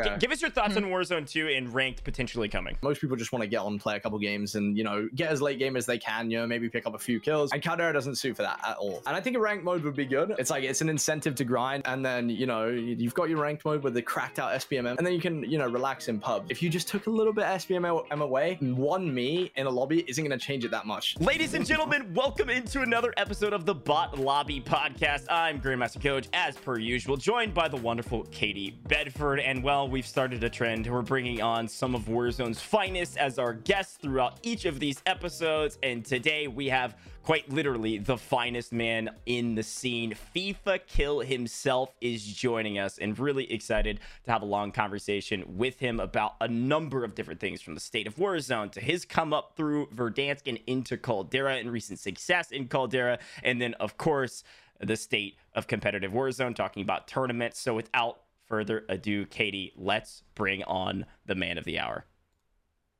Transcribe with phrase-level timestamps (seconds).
[0.00, 0.16] G- Okay.
[0.20, 0.90] Give us your thoughts on hmm.
[0.90, 2.78] Warzone 2 and ranked potentially coming.
[2.82, 5.28] Most people just want to get on, play a couple games, and you know, get
[5.28, 6.30] as late game as they can.
[6.30, 7.50] You know, maybe pick up a few kills.
[7.52, 9.02] And Caldera doesn't suit for that at all.
[9.08, 10.36] And I think a ranked mode would be good.
[10.38, 13.40] It's like it's an incentive to grind, and then you know, you- you've got your
[13.40, 16.20] ranked mode with the cracked out SBMM, and then you can you know relax in
[16.20, 16.46] pub.
[16.48, 20.04] If you just took a little bit of SBMM away, one me in a lobby
[20.06, 21.18] isn't going to change it that much.
[21.18, 25.24] Ladies and gentlemen, welcome into another episode of the Bot Lobby Podcast.
[25.28, 29.40] I'm Grandmaster Gojj, as per usual, joined by the wonderful Katie Bedford.
[29.40, 30.86] And well, we've started a trend.
[30.86, 35.78] We're bringing on some of Warzone's finest as our guests throughout each of these episodes.
[35.82, 40.14] And today we have quite literally the finest man in the scene.
[40.34, 46.00] Fifakill himself is joining us, and really excited to have a long conversation with him
[46.00, 49.56] about a number of different things from the state of Warzone to his come up
[49.56, 54.44] through Verdansk and into Caldera and recent success in Caldera, and then, of course,
[54.80, 57.60] the state of competitive Warzone, talking about tournaments.
[57.60, 62.04] So, without further ado, Katie, let's bring on the man of the hour.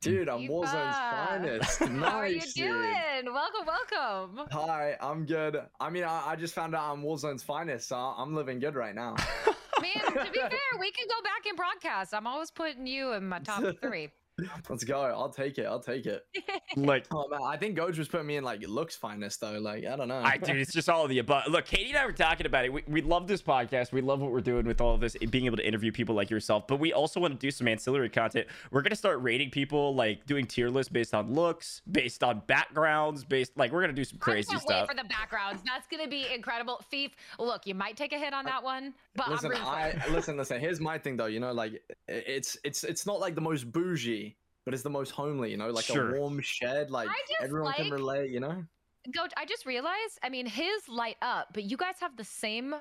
[0.01, 0.53] Dude, I'm Eva.
[0.53, 1.81] Warzone's finest.
[1.81, 2.55] Nice, How are you dude.
[2.55, 3.35] doing?
[3.35, 4.47] Welcome, welcome.
[4.53, 5.61] Hi, I'm good.
[5.81, 8.95] I mean, I, I just found out I'm Warzone's finest, so I'm living good right
[8.95, 9.17] now.
[9.81, 12.15] Man, to be fair, we can go back and broadcast.
[12.15, 14.11] I'm always putting you in my top three.
[14.69, 15.01] Let's go.
[15.01, 15.67] I'll take it.
[15.67, 16.25] I'll take it.
[16.77, 19.59] Like, Oh man, I think Gojj was putting me in like looks finest though.
[19.59, 20.21] Like I don't know.
[20.23, 21.45] I dude, it's just all of the above.
[21.49, 22.73] Look, Katie and I were talking about it.
[22.73, 23.91] We, we love this podcast.
[23.91, 26.29] We love what we're doing with all of this, being able to interview people like
[26.31, 26.67] yourself.
[26.69, 28.47] But we also want to do some ancillary content.
[28.71, 33.25] We're gonna start rating people, like doing tier lists based on looks, based on backgrounds,
[33.25, 34.89] based like we're gonna do some crazy I can't stuff.
[34.89, 35.63] wait for the backgrounds.
[35.65, 36.83] That's gonna be incredible.
[36.93, 40.09] Fief, look, you might take a hit on that one, but listen, I'm rooting I
[40.11, 40.61] listen, listen.
[40.61, 41.27] Here's my thing though.
[41.27, 44.28] You know, like it's it's it's not like the most bougie,
[44.69, 45.51] but it's the most homely.
[45.51, 46.15] You know, like Sure.
[46.15, 46.91] a warm shed.
[46.91, 48.31] Like I just everyone can relate.
[48.31, 48.65] You know.
[49.11, 49.27] Go.
[49.39, 50.19] I just realized.
[50.23, 52.75] I mean, his light up, but you guys have the same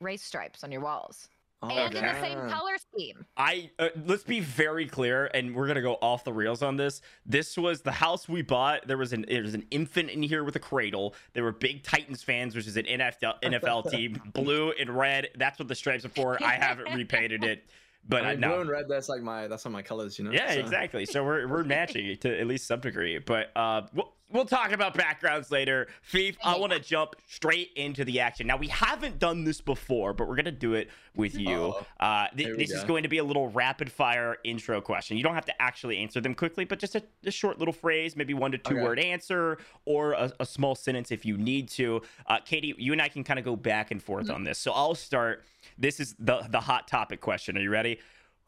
[0.00, 1.28] race stripes on your walls,
[1.62, 3.24] Oh, and in the same color scheme.
[3.38, 7.00] I uh, let's be very clear, and we're gonna go off the rails on this.
[7.24, 8.86] This was the house we bought.
[8.86, 11.14] There was an there was an infant in here with a cradle.
[11.32, 15.28] They were big Titans fans, which is an NFL NFL team, blue and red.
[15.36, 16.42] That's what the stripes are for.
[16.42, 17.64] I haven't repainted it,
[18.08, 18.48] but I I, mean, know.
[18.50, 18.88] blue and red.
[18.88, 20.18] That's like my that's on my colors.
[20.18, 20.32] You know.
[20.32, 21.06] Yeah, so- exactly.
[21.06, 23.18] So we're we're matching to at least some degree.
[23.18, 25.88] But uh, we'll, we'll talk about backgrounds later.
[26.02, 28.46] Fief, I want to jump straight into the action.
[28.46, 31.48] Now we haven't done this before, but we're gonna do it with you.
[31.48, 31.86] Uh-oh.
[32.00, 35.16] Uh, th- Here we this is going to be a little rapid fire intro question.
[35.16, 38.16] You don't have to actually answer them quickly, but just a, a short little phrase,
[38.16, 38.82] maybe one to two Okay.
[38.82, 42.02] word answer, or a, a small sentence if you need to.
[42.26, 44.34] Uh, Katie, you and I can kind of go back and forth Mm-hmm.
[44.34, 44.58] on this.
[44.58, 45.44] So I'll start.
[45.78, 47.56] This is the the hot topic question.
[47.56, 47.93] Are you ready?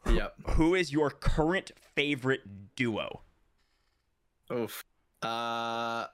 [0.09, 0.33] Yep.
[0.51, 3.21] Who is your current favorite duo?
[4.51, 4.83] Oof.
[5.21, 6.05] Uh.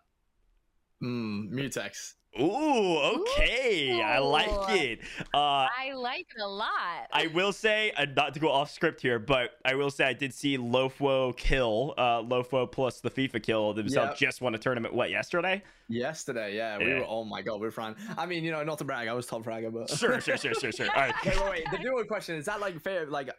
[1.02, 2.14] Mm, Mutex.
[2.42, 4.02] Ooh, okay.
[4.02, 5.02] I like it.
[5.36, 6.72] Uh, I like it a lot.
[7.12, 10.14] I will say, uh, not to go off script here, but I will say I
[10.14, 14.30] did see Lofwo kill, uh, Lofwo plus the FIFA kill themselves Yep.
[14.32, 15.62] just won a tournament, what, yesterday?
[15.90, 17.00] Yesterday, yeah, we Yeah.
[17.02, 17.06] were.
[17.08, 17.96] Oh my god, we're fine.
[18.18, 20.56] I mean, you know, not to brag, I was top fragger, but Sure, sure, sure,
[20.56, 20.88] sure, sure.
[20.96, 21.14] All right.
[21.24, 21.66] wait, wait, wait.
[21.72, 23.06] The duo question is that like fair?
[23.06, 23.30] Like,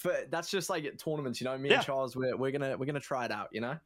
[0.00, 1.56] for that's just like tournaments, you know.
[1.58, 1.76] Me Yeah.
[1.76, 3.76] and Charles, we're we're gonna we're gonna try it out, you know.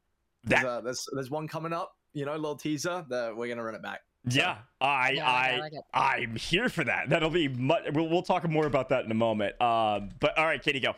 [0.45, 3.75] There's, uh, there's there's one coming up, you know, little teaser that we're gonna run
[3.75, 4.01] it back.
[4.29, 7.09] yeah, I, Yeah, I I like I'm here for that.
[7.09, 9.59] That'll be much, we'll, we'll talk more about that in a moment.
[9.61, 10.93] Um, but all right, Katie, go.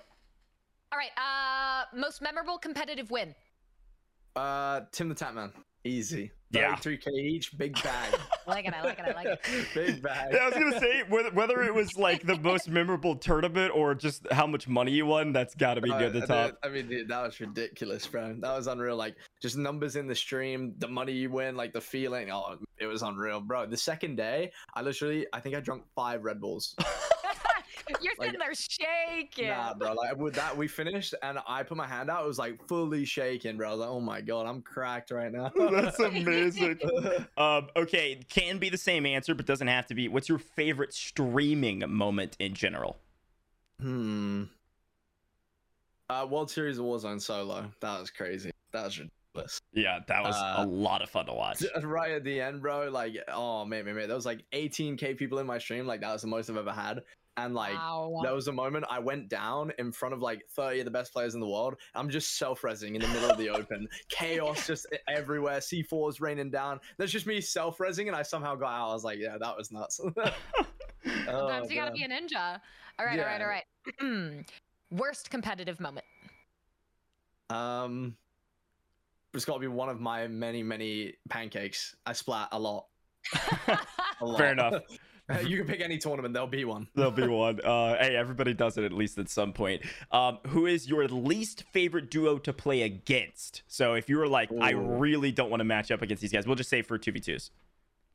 [0.92, 1.12] All right.
[1.18, 3.34] Uh, most memorable competitive win.
[4.36, 5.52] Uh, Tim the Tatman,
[5.88, 6.32] easy.
[6.50, 6.76] Yeah.
[6.76, 8.16] 33k each, big bag.
[8.48, 8.74] I like it.
[8.74, 9.06] I like it.
[9.06, 9.42] I like it.
[9.76, 10.32] big bag.
[10.32, 13.94] Yeah, I was gonna say whether, whether it was like the most memorable tournament or
[13.94, 15.34] just how much money you won.
[15.34, 16.58] That's got to be Uh, near the dude, top.
[16.64, 18.38] I mean, dude, that was ridiculous, bro.
[18.40, 18.96] That was unreal.
[18.96, 22.32] Like, just numbers in the stream, the money you win, like the feeling.
[22.32, 23.66] Oh, it was unreal, bro.
[23.66, 26.76] The second day, I literally, I think I drank five Red Bulls.
[28.02, 29.48] You're Like- sitting there shaking.
[29.50, 29.94] Nah, bro.
[29.94, 32.24] Like with that, we finished, and I put my hand out.
[32.24, 33.70] It was like fully shaking, bro.
[33.70, 35.52] I was like, oh my god, I'm cracked right now.
[35.72, 36.80] That's amazing.
[37.38, 40.08] Um, okay, can be the same answer, but doesn't have to be.
[40.08, 42.98] What's your favorite streaming moment in general?
[43.80, 44.44] hmm.
[46.10, 47.70] Uh, World Series of Warzone solo.
[47.82, 48.52] That was crazy.
[48.72, 49.60] That was ridiculous.
[49.74, 51.62] Yeah, that was a Uh, lot of fun to watch.
[51.84, 52.90] right at the end, bro.
[52.90, 54.08] Like, oh man, man, man.
[54.08, 55.86] There was like 18k people in my stream.
[55.86, 57.04] Like, that was the most I've ever had.
[57.38, 58.20] And like, wow.
[58.24, 61.14] there was a moment I went down in front of like 30 of the best
[61.14, 61.76] players in the world.
[61.94, 63.88] I'm just self-resing in the middle of the open.
[64.10, 65.60] Chaos just everywhere.
[65.60, 66.80] C4's raining down.
[66.98, 68.90] There's just me self-resing, and I somehow got out.
[68.90, 70.00] I was like, yeah, that was nuts.
[71.30, 72.60] Oh, Sometimes you gotta be a ninja.
[73.00, 74.46] All right, all right, all right.
[74.92, 76.06] Worst competitive moment.
[77.50, 78.18] Um,
[79.34, 81.96] it's got to be one of my many, many pancakes.
[82.06, 82.88] I splat a lot.
[84.20, 84.38] A lot.
[84.38, 84.82] Fair enough.
[85.46, 86.88] you can pick any tournament, there'll be one.
[86.96, 87.60] There'll be one.
[87.62, 89.82] Uh, hey, everybody does it at least at some point.
[90.12, 93.64] Um, who is your least favorite duo to play against?
[93.68, 96.48] So if you were like, I really don't want to match up against these guys,
[96.48, 97.52] we'll just say for two v twos.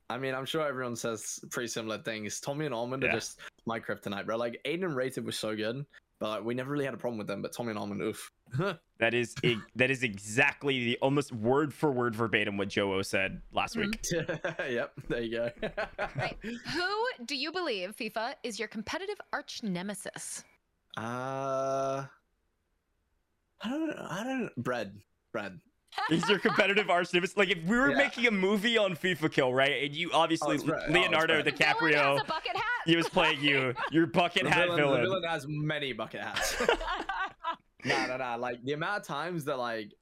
[0.09, 2.41] I mean, I'm sure everyone says pretty similar things.
[2.41, 3.11] Tommey and Almond Yeah.
[3.11, 4.37] are just my kryptonite, bro.
[4.37, 5.85] Like Aydan and Rated was so good,
[6.22, 7.42] but like, we never really had a problem with them.
[7.42, 8.30] But Tommey and Almond, oof.
[9.00, 13.42] That is e- that is exactly the almost word for word verbatim what JoeWo said
[13.52, 14.00] last week.
[14.12, 15.50] yep, there you go.
[16.14, 16.36] Right.
[16.40, 20.44] Who do you believe, FIFA, is your competitive arch nemesis?
[20.96, 22.04] Uh,
[23.60, 23.90] I don't.
[23.98, 24.50] I don't.
[24.56, 25.00] Bread.
[25.32, 25.58] Bread.
[26.08, 27.36] He's your competitive arch nemesis.
[27.36, 27.96] Like if we were Yeah.
[27.98, 29.84] making a movie on Fifakill, right?
[29.84, 30.58] And you obviously.
[30.58, 31.44] Oh, it's Leonardo Brett.
[31.44, 32.64] The villain DiCaprio, has a bucket hat.
[32.86, 35.00] he was playing you, your bucket The hat villain, villain.
[35.02, 36.56] the villain has many bucket hats.
[37.84, 38.34] nah, nah, nah.
[38.36, 39.92] Like the amount of times that like.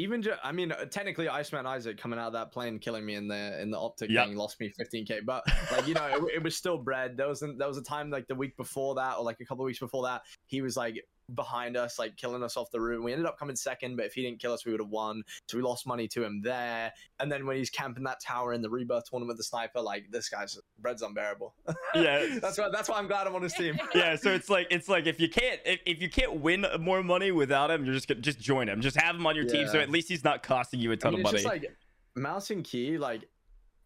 [0.00, 3.16] Even just, I mean, uh, technically, Iceman Isaac coming out of that plane, killing me
[3.16, 4.26] in the in the OpTic Yep.
[4.28, 5.24] thing, lost me 15k.
[5.26, 7.16] But like you know, it, it was still bread.
[7.16, 9.64] There was there was a time like the week before that, or like a couple
[9.64, 11.04] of weeks before that, he was like
[11.34, 13.02] behind us, like killing us off the route.
[13.02, 15.22] We ended up coming second, but if he didn't kill us, we would have won.
[15.48, 16.92] So we lost money to him there.
[17.20, 20.10] And then when he's camping that tower in the rebirth tournament with the sniper, like
[20.10, 21.54] this guy's bread's unbearable.
[21.94, 22.38] Yeah.
[22.40, 23.78] that's why that's why I'm glad I'm on his team.
[23.94, 27.02] yeah, so it's like it's like if you can't if, if you can't win more
[27.02, 28.80] money without him, you're just gonna just join him.
[28.80, 31.14] Just have him on your team, so at least he's not costing you a ton
[31.14, 31.60] mean, of it's money.
[31.60, 31.76] just like
[32.14, 33.28] mouse and key, like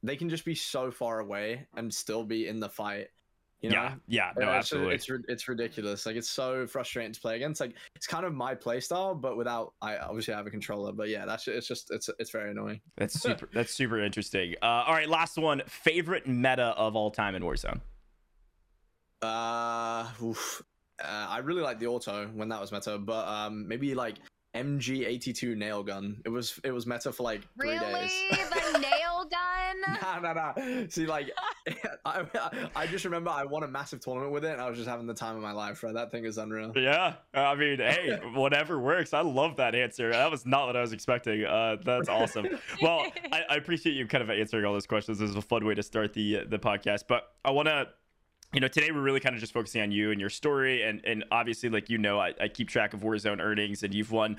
[0.02, 3.08] they can just be so far away and still be in the fight.
[3.62, 3.76] You know?
[3.76, 4.94] yeah, yeah, no, it's, absolutely.
[4.96, 6.04] It's it's ridiculous.
[6.04, 7.60] Like it's so frustrating to play against.
[7.60, 10.90] Like it's kind of my play style, but without I obviously have a controller.
[10.90, 12.80] But yeah, that's it's just it's it's very annoying.
[12.96, 13.48] That's super.
[13.52, 14.56] that's super interesting.
[14.62, 15.62] Uh, all right, last one.
[15.66, 17.80] Favorite meta of all time in Warzone.
[19.22, 20.62] Uh, oof.
[21.02, 24.16] uh I really like the auto when that was meta, but um maybe like
[24.56, 26.20] MG82 nail gun.
[26.24, 27.92] It was it was meta for like three really?
[27.92, 28.12] days.
[29.84, 30.22] The nail gun?
[30.22, 30.86] Nah, nah, nah.
[30.88, 31.30] See, like,
[32.04, 34.88] I, I just remember I won a massive tournament with it, and I was just
[34.88, 35.82] having the time of my life.
[35.82, 36.72] Right, that thing is unreal.
[36.76, 39.12] Yeah, I mean, hey, whatever works.
[39.12, 40.10] I love that answer.
[40.10, 41.44] That was not what I was expecting.
[41.44, 42.46] Uh, that's awesome.
[42.80, 45.18] Well, I, I appreciate you kind of answering all those questions.
[45.18, 47.04] This is a fun way to start the the podcast.
[47.08, 47.88] But I want to
[48.52, 51.00] you know today we're really kind of just focusing on you and your story and
[51.04, 54.36] and obviously like you know I, I keep track of warzone earnings and you've won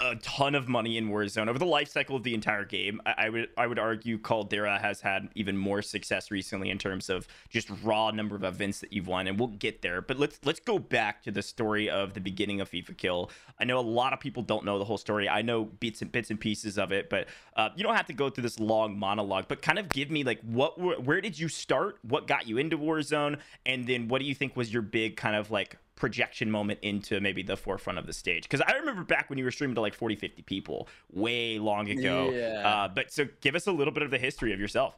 [0.00, 3.00] a ton of money in Warzone over the life cycle of the entire game.
[3.06, 7.08] I, I would I would argue Caldera has had even more success recently in terms
[7.08, 10.00] of just raw number of events that you've won, and we'll get there.
[10.00, 13.30] But let's let's go back to the story of the beginning of Fifakill.
[13.58, 15.28] I know a lot of people don't know the whole story.
[15.28, 18.12] I know bits and bits and pieces of it, but uh, you don't have to
[18.12, 19.46] go through this long monologue.
[19.48, 21.98] But kind of give me like what where did you start?
[22.02, 23.38] What got you into Warzone?
[23.66, 27.20] And then what do you think was your big kind of like projection moment into
[27.20, 29.80] maybe the forefront of the stage because i remember back when you were streaming to
[29.80, 32.66] like 40 50 people way long ago Yeah.
[32.68, 34.94] uh, but so give us a little bit of the history of yourself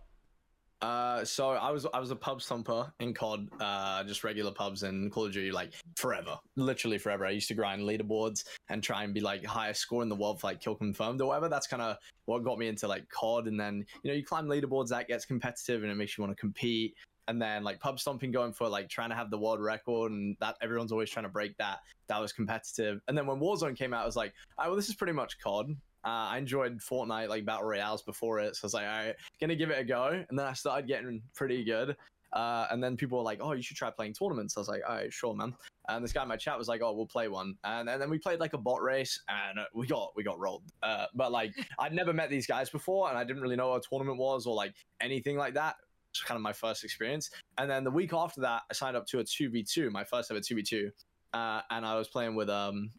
[0.83, 4.83] Uh, so I was I was a pub stomper in COD, uh, just regular pubs
[4.83, 7.27] in Call of Duty, like forever, literally forever.
[7.27, 10.41] I used to grind leaderboards and try and be like highest score in the world
[10.41, 11.51] for like kill confirmed or whatever.
[11.51, 13.49] That's kind of what got me into like COD.
[13.49, 16.35] And then you know you climb leaderboards, that gets competitive and it makes you want
[16.35, 16.95] to compete.
[17.31, 20.37] And then like pub stomping, going for like trying to have the world record, and
[20.41, 21.79] that everyone's always trying to break that.
[22.09, 23.01] That was competitive.
[23.07, 25.39] And then when Warzone came out, I was like, oh, well, this is pretty much
[25.39, 25.71] COD.
[26.05, 29.15] Uh, I enjoyed Fortnite like battle royales before it, so I was like, all right,
[29.41, 30.25] gonna give it a go.
[30.29, 31.97] And then I started getting pretty good.
[32.33, 34.83] Uh, and then people were like, "Oh, you should try playing tournaments." I was like,
[34.89, 35.55] "All right, sure, man."
[35.89, 38.09] And this guy in my chat was like, "Oh, we'll play one." And, and then
[38.09, 40.63] we played like a bot race, and we got we got rolled.
[40.83, 43.85] Uh, but like, I'd never met these guys before, and I didn't really know what
[43.85, 45.77] a tournament was or like anything like that.
[46.25, 47.31] Kind of my first experience.
[47.59, 50.05] And then the week after that, I signed up to a two v two, my
[50.05, 50.91] first ever two v two,
[51.33, 52.91] uh, and I was playing with um,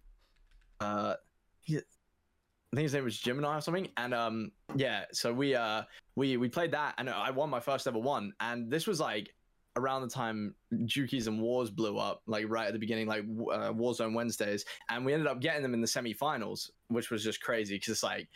[0.80, 1.16] uh,
[2.74, 3.90] I think his name was Gemini or something.
[3.98, 5.84] And um, yeah, so we uh
[6.16, 8.32] we we played that, and I won my first ever one.
[8.40, 9.34] And this was like
[9.76, 13.74] around the time Jukeyz and Wars blew up, like right at the beginning, like uh,
[13.74, 17.76] Warzone Wednesdays, and we ended up getting them in the semifinals, which was just crazy
[17.76, 18.28] because it's like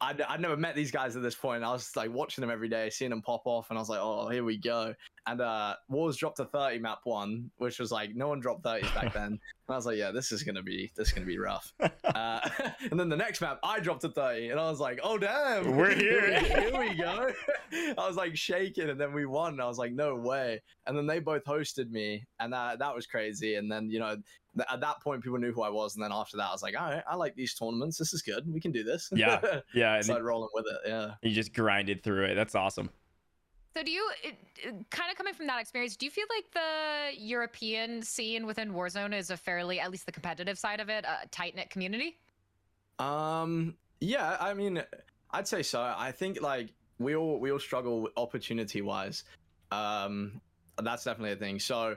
[0.00, 1.64] I'd, I'd never met these guys at this point.
[1.64, 4.00] I was like watching them every day, seeing them pop off, and I was like,
[4.00, 4.94] oh, here we go.
[5.26, 8.94] And uh, Wars dropped a 30 map one, which was like no one dropped 30s
[8.94, 9.38] back then.
[9.68, 11.72] And I was like, yeah, this is gonna be this is gonna be rough.
[11.80, 12.48] uh,
[12.92, 15.76] and then the next map, I dropped a 30, and I was like, oh damn,
[15.76, 16.38] We're here.
[16.38, 17.32] here we go.
[17.72, 19.58] I was like shaking, and then we won.
[19.58, 20.62] I was like, no way.
[20.86, 23.56] And then they both hosted me, and that that was crazy.
[23.56, 24.16] And then you know,
[24.56, 25.94] th- at that point, people knew who I was.
[25.94, 27.98] And then after that, I was like, all right, I like these tournaments.
[27.98, 28.50] This is good.
[28.52, 29.08] We can do this.
[29.12, 29.40] Yeah.
[29.74, 30.88] yeah and Started rolling with it.
[30.88, 31.14] Yeah.
[31.22, 32.90] you just grinded through it that's awesome
[33.74, 34.36] So do you, it,
[34.90, 39.14] kind of coming from that experience, do you feel like the European scene within Warzone
[39.14, 42.16] is a fairly, at least the competitive side of it, a tight knit community?
[42.98, 43.74] Um.
[44.00, 44.36] Yeah.
[44.40, 44.82] I mean,
[45.30, 45.94] I'd say so.
[45.96, 49.24] I think like we all we all struggle opportunity wise.
[49.70, 50.40] Um,
[50.82, 51.58] that's definitely a thing.
[51.58, 51.96] So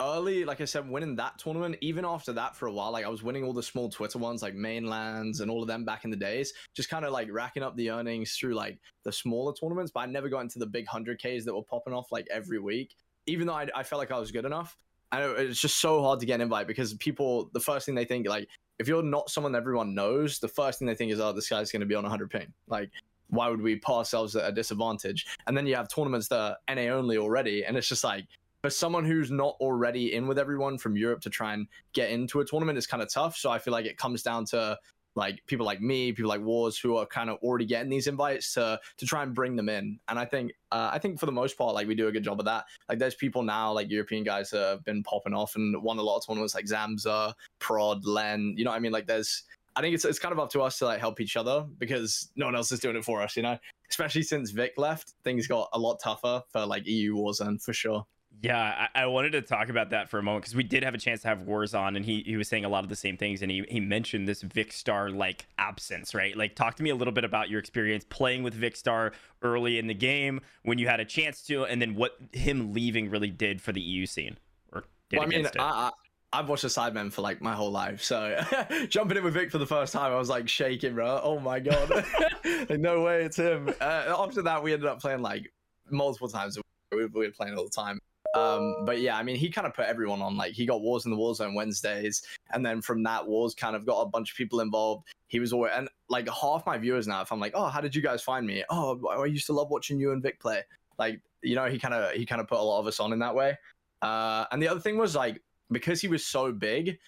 [0.00, 3.08] early, like I said, winning that tournament, even after that for a while, like I
[3.08, 6.10] was winning all the small Twitter ones, like mainlands and all of them back in
[6.10, 9.92] the days, just kind of like racking up the earnings through like the smaller tournaments.
[9.92, 12.94] But I never got into the big 100Ks that were popping off like every week,
[13.26, 14.76] even though I, I felt like I was good enough.
[15.12, 17.94] I know it's just so hard to get an invite because people, the first thing
[17.94, 21.20] they think, like, if you're not someone everyone knows, the first thing they think is,
[21.20, 22.52] oh, this guy's going to be on 100 ping.
[22.66, 22.90] Like,
[23.28, 25.26] why would we put ourselves at a disadvantage?
[25.46, 28.26] And then you have tournaments that are NA only already, and it's just like
[28.62, 32.40] for someone who's not already in with everyone from Europe to try and get into
[32.40, 33.36] a tournament is kind of tough.
[33.36, 34.78] So I feel like it comes down to
[35.14, 38.54] like people like me, people like Wars, who are kind of already getting these invites
[38.54, 39.98] to to try and bring them in.
[40.08, 42.24] And I think uh, I think for the most part, like we do a good
[42.24, 42.64] job of that.
[42.88, 46.02] Like there's people now, like European guys that have been popping off and won a
[46.02, 48.54] lot of tournaments, like Zamza, Prod, Len.
[48.56, 49.42] You know, what I mean, like there's.
[49.74, 52.30] I think it's it's kind of up to us to like help each other because
[52.36, 53.36] no one else is doing it for us.
[53.36, 57.62] You know, especially since Vic left, things got a lot tougher for like EU Warzone
[57.62, 58.06] for sure.
[58.42, 60.94] Yeah, I, I, wanted to talk about that for a moment because we did have
[60.94, 62.96] a chance to have Wars on, and he, he was saying a lot of the
[62.96, 66.36] same things, and he, he mentioned this Vikkstar like absence, right?
[66.36, 69.86] Like, talk to me a little bit about your experience playing with Vikkstar early in
[69.86, 73.62] the game when you had a chance to, and then what him leaving really did
[73.62, 74.36] for the EU scene
[74.72, 75.92] or did well, I mean, I,
[76.32, 78.44] I, have watched the Sidemen for like my whole life, so
[78.88, 81.20] jumping in with Vic for the first time, I was like shaking, bro.
[81.22, 81.90] Oh my god,
[82.44, 83.72] like, no way, it's him.
[83.80, 85.48] Uh, after that, we ended up playing like
[85.90, 86.58] multiple times.
[86.90, 88.00] We were playing all the time
[88.34, 90.36] um, but yeah, I mean, he kind of put everyone on.
[90.36, 92.22] Like, he got Wars in the Warzone Wednesdays,
[92.52, 95.06] and then from that, Wars kind of got a bunch of people involved.
[95.28, 97.94] He was always, and like half my viewers now, if I'm like, oh, how did
[97.94, 98.64] you guys find me?
[98.70, 100.62] Oh, I used to love watching you and Vic play.
[100.98, 103.12] Like, you know, he kind of he kind of put a lot of us on
[103.12, 103.58] in that way.
[104.00, 106.98] Uh, and the other thing was like because he was so big,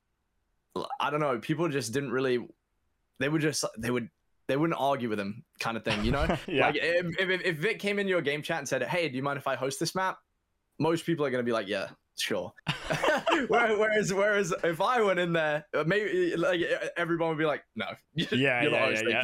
[1.00, 2.46] I don't know, people just didn't really.
[3.20, 4.08] They would just they would
[4.48, 6.26] they wouldn't argue with him, kind of thing, you know.
[6.46, 6.66] yeah.
[6.66, 9.22] Like if, if if Vic came into your game chat and said, "Hey, do you
[9.22, 10.18] mind if I host this map?"
[10.78, 11.88] Most people are going to be like, yeah,
[12.18, 12.52] sure.
[13.48, 16.60] whereas, whereas if I went in there, uh, maybe like
[16.96, 19.22] everyone would be like, no, yeah, yeah, yeah,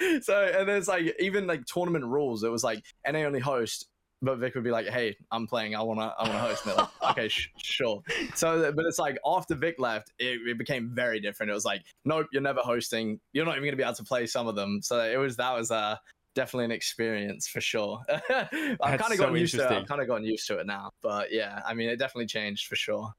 [0.00, 0.18] yeah.
[0.20, 2.42] so and there's like even like tournament rules.
[2.42, 3.86] It was like NA only host,
[4.22, 5.74] but Vic would be like, hey, I'm playing.
[5.74, 6.66] I wanna, I wanna host.
[6.66, 8.02] And like, okay, sh- sure.
[8.34, 11.50] So, but it's like after Vic left, it, it became very different.
[11.50, 13.20] It was like, nope, you're never hosting.
[13.32, 14.80] You're not even gonna be able to play some of them.
[14.82, 15.96] So it was that was uh
[16.36, 18.00] definitely an experience for sure.
[18.30, 19.72] I've kind of so gotten used to it.
[19.72, 22.68] I've kind of gotten used to it now, but yeah, I mean, it definitely changed
[22.68, 23.10] for sure.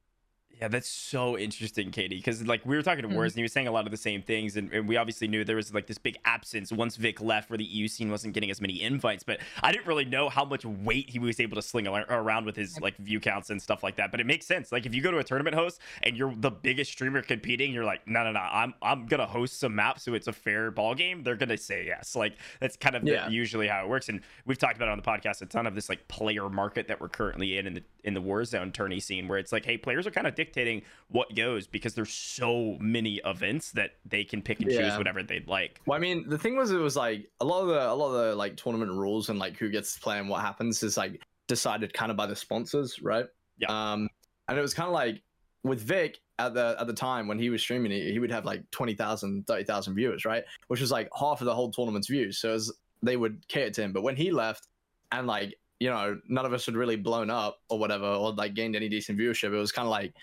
[0.59, 2.17] Yeah, that's so interesting, Katie.
[2.17, 3.13] Because like we were talking to mm.
[3.13, 5.27] Wars, and he was saying a lot of the same things, and, and, we obviously
[5.27, 8.33] knew there was like this big absence once Vic left, where the EU scene wasn't
[8.33, 9.23] getting as many invites.
[9.23, 12.55] But I didn't really know how much weight he was able to sling around with
[12.55, 14.09] his like view counts and stuff like that.
[14.09, 14.71] But it makes sense.
[14.71, 17.85] Like if you go to a tournament host and you're the biggest streamer competing, you're
[17.85, 20.95] like, no, no, no, I'm I'm gonna host some maps, so it's a fair ball
[20.95, 21.21] game.
[21.21, 22.15] They're gonna say yes.
[22.15, 23.27] Like that's kind of yeah.
[23.27, 24.09] the, usually how it works.
[24.09, 26.87] And we've talked about it on the podcast a ton of this like player market
[26.87, 29.77] that we're currently in in the in the Warzone tourney scene, where it's like, hey,
[29.77, 34.41] players are kind of dictating what goes because there's so many events that they can
[34.41, 34.89] pick and yeah.
[34.89, 35.81] choose whatever they'd like.
[35.85, 38.13] Well, I mean, the thing was, it was like a lot of the a lot
[38.13, 40.97] of the like tournament rules and like who gets to play and what happens is
[40.97, 43.25] like decided kind of by the sponsors, right?
[43.57, 43.67] Yeah.
[43.69, 44.09] Um,
[44.47, 45.21] and it was kind of like
[45.63, 48.45] with Vic at the at the time when he was streaming, he, he would have
[48.45, 50.43] like 20,000, 30,000 viewers, right?
[50.67, 52.39] Which was like half of the whole tournament's views.
[52.39, 52.73] So was,
[53.03, 53.93] they would cater to him.
[53.93, 54.67] But when he left,
[55.11, 58.55] and like you know, none of us had really blown up or whatever, or like
[58.55, 59.53] gained any decent viewership.
[59.53, 60.13] It was kind of like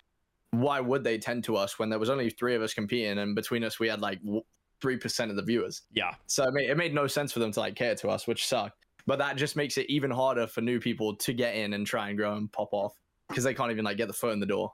[0.60, 3.34] why would they tend to us when there was only three of us competing and
[3.34, 4.20] between us we had like
[4.80, 5.82] three percent of the viewers?
[5.92, 6.14] Yeah.
[6.26, 8.46] So it made, it made no sense for them to like care to us, which
[8.46, 8.76] sucked.
[9.06, 12.08] But that just makes it even harder for new people to get in and try
[12.08, 12.94] and grow and pop off
[13.28, 14.72] because they can't even like get the foot in the door.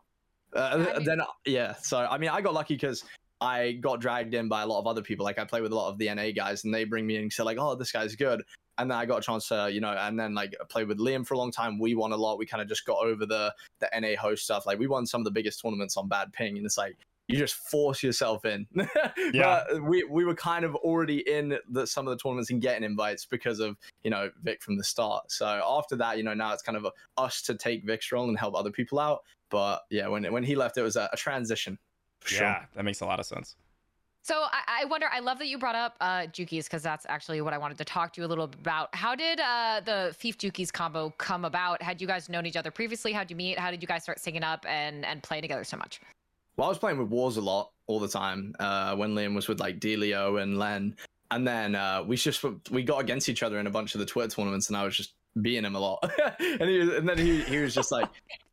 [0.54, 3.04] Uh, I mean, then yeah, so I mean, I got lucky because
[3.40, 5.24] I got dragged in by a lot of other people.
[5.24, 7.22] Like I play with a lot of the NA guys, and they bring me in
[7.22, 8.42] and say like, "Oh, this guy's good."
[8.80, 11.26] And then I got a chance to, you know, and then like play with Liam
[11.26, 11.78] for a long time.
[11.78, 12.38] We won a lot.
[12.38, 14.66] We kind of just got over the the NA host stuff.
[14.66, 16.96] Like we won some of the biggest tournaments on bad ping, and it's like
[17.28, 18.66] you just force yourself in.
[19.34, 22.82] yeah, we we were kind of already in the, some of the tournaments and getting
[22.82, 25.30] invites because of you know Vic from the start.
[25.30, 28.28] So after that, you know, now it's kind of a, us to take Vic's role
[28.28, 29.20] and help other people out.
[29.50, 31.78] But yeah, when when he left, it was a, a transition.
[32.32, 32.68] Yeah, sure.
[32.74, 33.56] that makes a lot of sense.
[34.22, 35.06] So I, I, wonder.
[35.10, 37.84] I love that you brought up uh, Jukeyz because that's actually what I wanted to
[37.84, 38.94] talk to you a little bit about.
[38.94, 41.82] How did uh, the Fief Jukeyz combo come about?
[41.82, 43.12] Had you guys known each other previously?
[43.12, 43.58] How'd you meet?
[43.58, 46.00] How did you guys start singing up and and playing together so much?
[46.56, 49.48] Well, I was playing with Wars a lot all the time uh, when Liam was
[49.48, 50.94] with like Delio and Len,
[51.30, 54.06] and then uh, we just we got against each other in a bunch of the
[54.06, 55.98] Twitter tournaments, and I was just beating him a lot.
[56.38, 58.08] and, he, and then he he was just like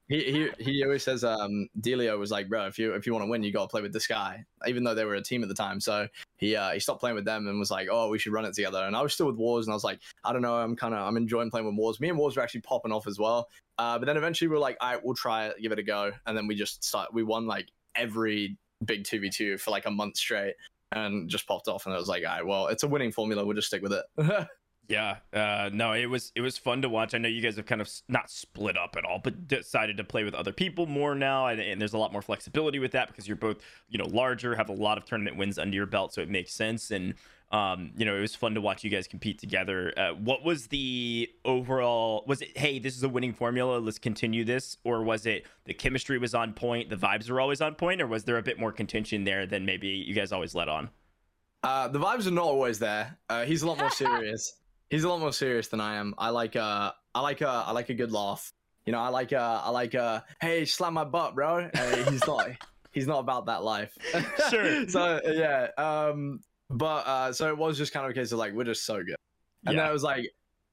[0.09, 3.25] he, he he always says um Delio was like, bro, if you if you want
[3.25, 4.45] to win, you gotta play with this guy.
[4.65, 5.81] Even though they were a team at the time.
[5.81, 8.45] So he uh he stopped playing with them and was like, Oh, we should run
[8.45, 8.83] it together.
[8.83, 10.97] And I was still with Wars and I was like, I don't know, I'm kinda
[10.97, 11.99] I'm enjoying playing with Wars.
[11.99, 13.49] Me and Wars were actually popping off as well.
[13.77, 15.83] Uh but then eventually we were like, all right, we'll try it, give it a
[15.83, 16.11] go.
[16.25, 20.15] And then we just start we won like every big 2v2 for like a month
[20.17, 20.53] straight
[20.93, 23.45] and just popped off and I was like, all right, well, it's a winning formula,
[23.45, 24.05] we'll just stick with it.
[24.89, 27.13] Yeah, uh, no, it was it was fun to watch.
[27.13, 30.05] I know you guys have kind of not split up at all, but decided to
[30.05, 33.09] play with other people more now, and, and there's a lot more flexibility with that
[33.09, 33.57] because you're both
[33.89, 36.53] you know larger, have a lot of tournament wins under your belt, so it makes
[36.53, 36.89] sense.
[36.89, 37.15] And
[37.51, 39.93] um, you know, it was fun to watch you guys compete together.
[39.97, 42.23] Uh, what was the overall?
[42.25, 45.73] Was it hey, this is a winning formula, let's continue this, or was it the
[45.73, 48.57] chemistry was on point, the vibes were always on point, or was there a bit
[48.57, 50.89] more contention there than maybe you guys always let on?
[51.61, 53.17] Uh, the vibes are not always there.
[53.27, 54.53] Uh, he's a lot more serious.
[54.89, 56.13] He's a lot more serious than I am.
[56.17, 58.51] I like uh, I like uh, I like a good laugh.
[58.85, 61.69] You know, I like uh, I like uh, hey, slam my butt, bro.
[61.73, 62.49] Uh, he's not,
[62.91, 63.97] he's not about that life.
[64.49, 64.87] Sure.
[64.89, 66.39] so yeah, um,
[66.69, 68.97] but uh, so it was just kind of a case of like we're just so
[68.97, 69.15] good,
[69.65, 69.81] and Yeah.
[69.83, 70.25] then it was like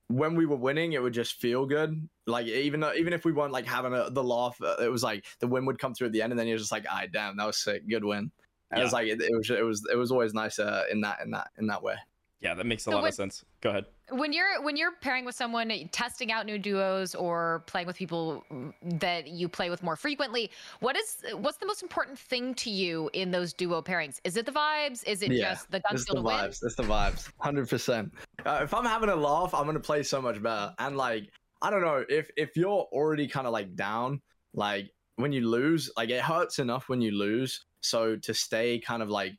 [0.08, 2.08] when we were winning, it would just feel good.
[2.26, 5.02] Like even though even if we weren't like having a, the laugh, uh, it was
[5.02, 7.06] like the win would come through at the end, and then you're just like, "I
[7.06, 8.30] damn, that was sick, good win."
[8.70, 11.00] And it was like it, it was it was it was always nice uh, in
[11.02, 11.96] that in that in that way.
[12.44, 13.44] Yeah, that makes a So lot when- of sense.
[13.62, 13.86] Go ahead.
[14.10, 18.44] when you're when you're pairing with someone testing out new duos or playing with people
[18.82, 23.08] that you play with more frequently what is what's the most important thing to you
[23.14, 26.04] in those duo pairings is it the vibes is it Yeah, just the guns It's
[26.10, 26.62] feel the to win vibes.
[26.62, 27.32] It's the vibes.
[27.40, 28.12] Hundred percent.
[28.44, 30.74] Uh, if I'm having a laugh, I'm gonna play so much better.
[30.78, 31.30] And like,
[31.62, 34.20] I don't know if if you're already kind of like down,
[34.52, 37.64] like when you lose, like it hurts enough when you lose.
[37.80, 39.32] So to stay kind of like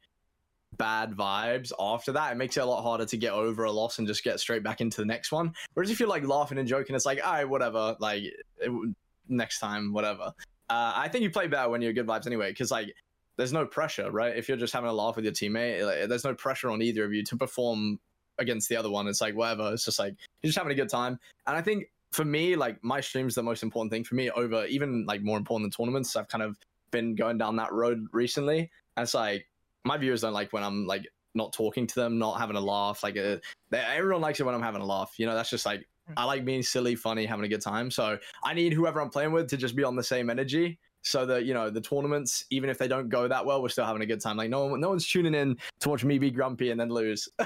[0.78, 4.00] bad vibes after that, it makes it a lot harder to get over a loss
[4.00, 5.54] and just get straight back into the next one.
[5.74, 7.96] Whereas if you're like laughing and joking, it's like, all right, whatever.
[8.00, 8.24] Like
[8.58, 8.96] it,
[9.28, 10.34] next time, whatever.
[10.70, 12.94] Uh, I think you play better when you're good vibes anyway, because like
[13.38, 14.36] there's no pressure, right?
[14.36, 17.04] If you're just having a laugh with your teammate, like, there's no pressure on either
[17.04, 18.00] of you to perform
[18.38, 19.08] against the other one.
[19.08, 19.74] It's like whatever.
[19.74, 21.20] It's just like you're just having a good time.
[21.48, 24.66] And I think for me, like my stream's the most important thing for me over
[24.66, 26.16] even like more important than tournaments.
[26.16, 26.58] I've kind of
[26.92, 28.72] been going down that road recently.
[28.98, 29.46] And it's like
[29.86, 33.04] my viewers don't like when I'm like not talking to them, not having a laugh.
[33.04, 33.38] Like uh,
[33.70, 35.14] they, everyone likes it when I'm having a laugh.
[35.18, 37.90] You know, that's just like I like being silly, funny, having a good time.
[37.92, 40.80] So I need whoever I'm playing with to just be on the same energy.
[41.08, 43.86] So that you know the tournaments, even if they don't go that well, we're still
[43.86, 44.38] having a good time.
[44.38, 47.30] Like no one, no one's tuning in to watch me be grumpy and then lose.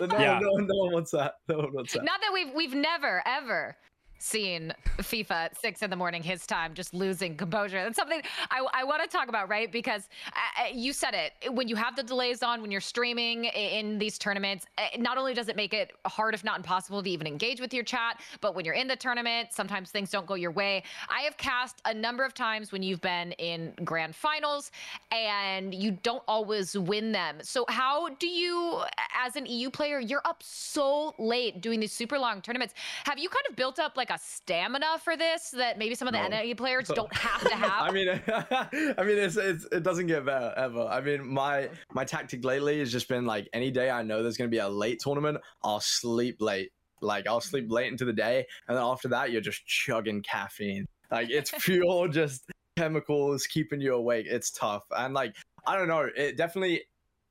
[0.00, 0.40] So no, Yeah.
[0.40, 1.34] one, no, no one wants that.
[1.48, 2.02] No one wants that.
[2.04, 3.76] not that we've we've never ever
[4.20, 7.82] seen FIFA at six in the morning, his time, just losing composure.
[7.82, 9.72] That's something I, I want to talk about, right?
[9.72, 11.52] Because uh, uh, you said it.
[11.52, 15.32] When you have the delays on, when you're streaming in these tournaments, uh, not only
[15.32, 18.54] does it make it hard, if not impossible, to even engage with your chat, but
[18.54, 20.82] when you're in the tournament, sometimes things don't go your way.
[21.08, 24.70] I have cast a number of times when you've been in grand finals
[25.10, 27.38] and you don't always win them.
[27.42, 28.82] So, how do you,
[29.18, 32.74] as an EU player, you're up so late doing these super long tournaments?
[33.04, 36.12] Have you kind of built up like a stamina for this that maybe some of
[36.12, 36.42] the No.
[36.42, 37.82] NA players don't have to have?
[37.82, 40.82] I mean, I mean, it's, it's it doesn't get better ever.
[40.82, 44.36] I mean, my my tactic lately has just been like any day I know there's
[44.36, 46.72] gonna be a late tournament, I'll sleep late.
[47.00, 50.84] Like I'll sleep late into the day, and then after that, you're just chugging caffeine.
[51.10, 54.26] Like it's pure just chemicals keeping you awake.
[54.28, 55.34] It's tough, and like
[55.66, 56.82] I don't know, it definitely.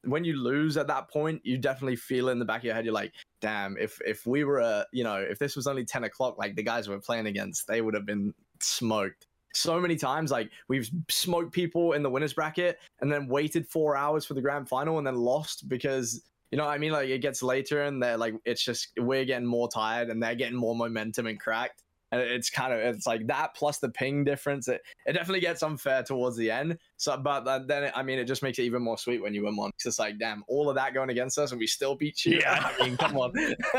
[0.04, 2.86] When you lose at that point, you definitely feel in the back of your head.
[2.86, 3.78] You're like, "Damn!
[3.78, 6.64] If if we were, uh, you know, if this was only ten o'clock, like the
[6.64, 10.90] guys we we're playing against, they would have been smoked." so many times like we've
[11.10, 14.98] smoked people in the winners bracket and then waited four hours for the grand final
[14.98, 18.18] and then lost because you know what i mean like it gets later and they're
[18.18, 22.50] like it's just we're getting more tired and they're getting more momentum and cracked it's
[22.50, 26.36] kind of it's like that plus the ping difference it, it definitely gets unfair towards
[26.38, 29.22] the end so but then it, i mean it just makes it even more sweet
[29.22, 31.60] when you win one because it's like damn all of that going against us and
[31.60, 32.72] we still beat you Yeah.
[32.80, 33.32] i mean come on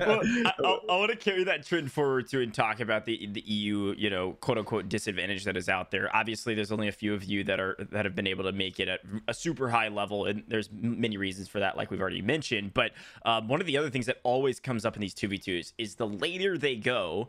[0.00, 3.26] well, I, I, I want to carry that trend forward too and talk about the
[3.26, 6.14] the EU, you know, quote unquote disadvantage that is out there.
[6.14, 8.80] Obviously, there's only a few of you that are that have been able to make
[8.80, 12.22] it at a super high level, and there's many reasons for that, like we've already
[12.22, 12.74] mentioned.
[12.74, 12.92] But
[13.24, 15.72] um, one of the other things that always comes up in these two v twos
[15.78, 17.28] is the later they go.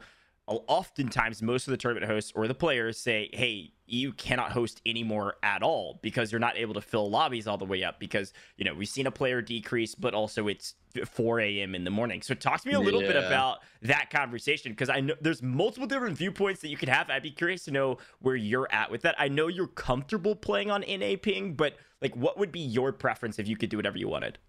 [0.50, 5.36] Oftentimes, most of the tournament hosts or the players say, "Hey, you cannot host anymore
[5.44, 8.66] at all because you're not able to fill lobbies all the way up because you
[8.66, 11.76] know we've seen a player decrease, but also it's 4 a.m.
[11.76, 12.22] in the morning.
[12.22, 15.88] So talk to me a little bit about that conversation because I know there's multiple
[15.88, 17.10] different viewpoints that you could have.
[17.10, 19.16] I'd be curious to know where you're at with that.
[19.18, 23.40] I know you're comfortable playing on NA ping, but like, what would be your preference
[23.40, 24.40] if you could do whatever you wanted?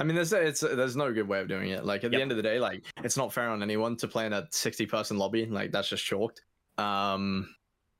[0.00, 1.84] I mean, there's it's there's no good way of doing it.
[1.84, 2.18] Like at Yep.
[2.18, 4.48] the end of the day, like it's not fair on anyone to play in a
[4.50, 5.44] 60 person lobby.
[5.46, 6.40] Like that's just chalked.
[6.78, 7.54] Um,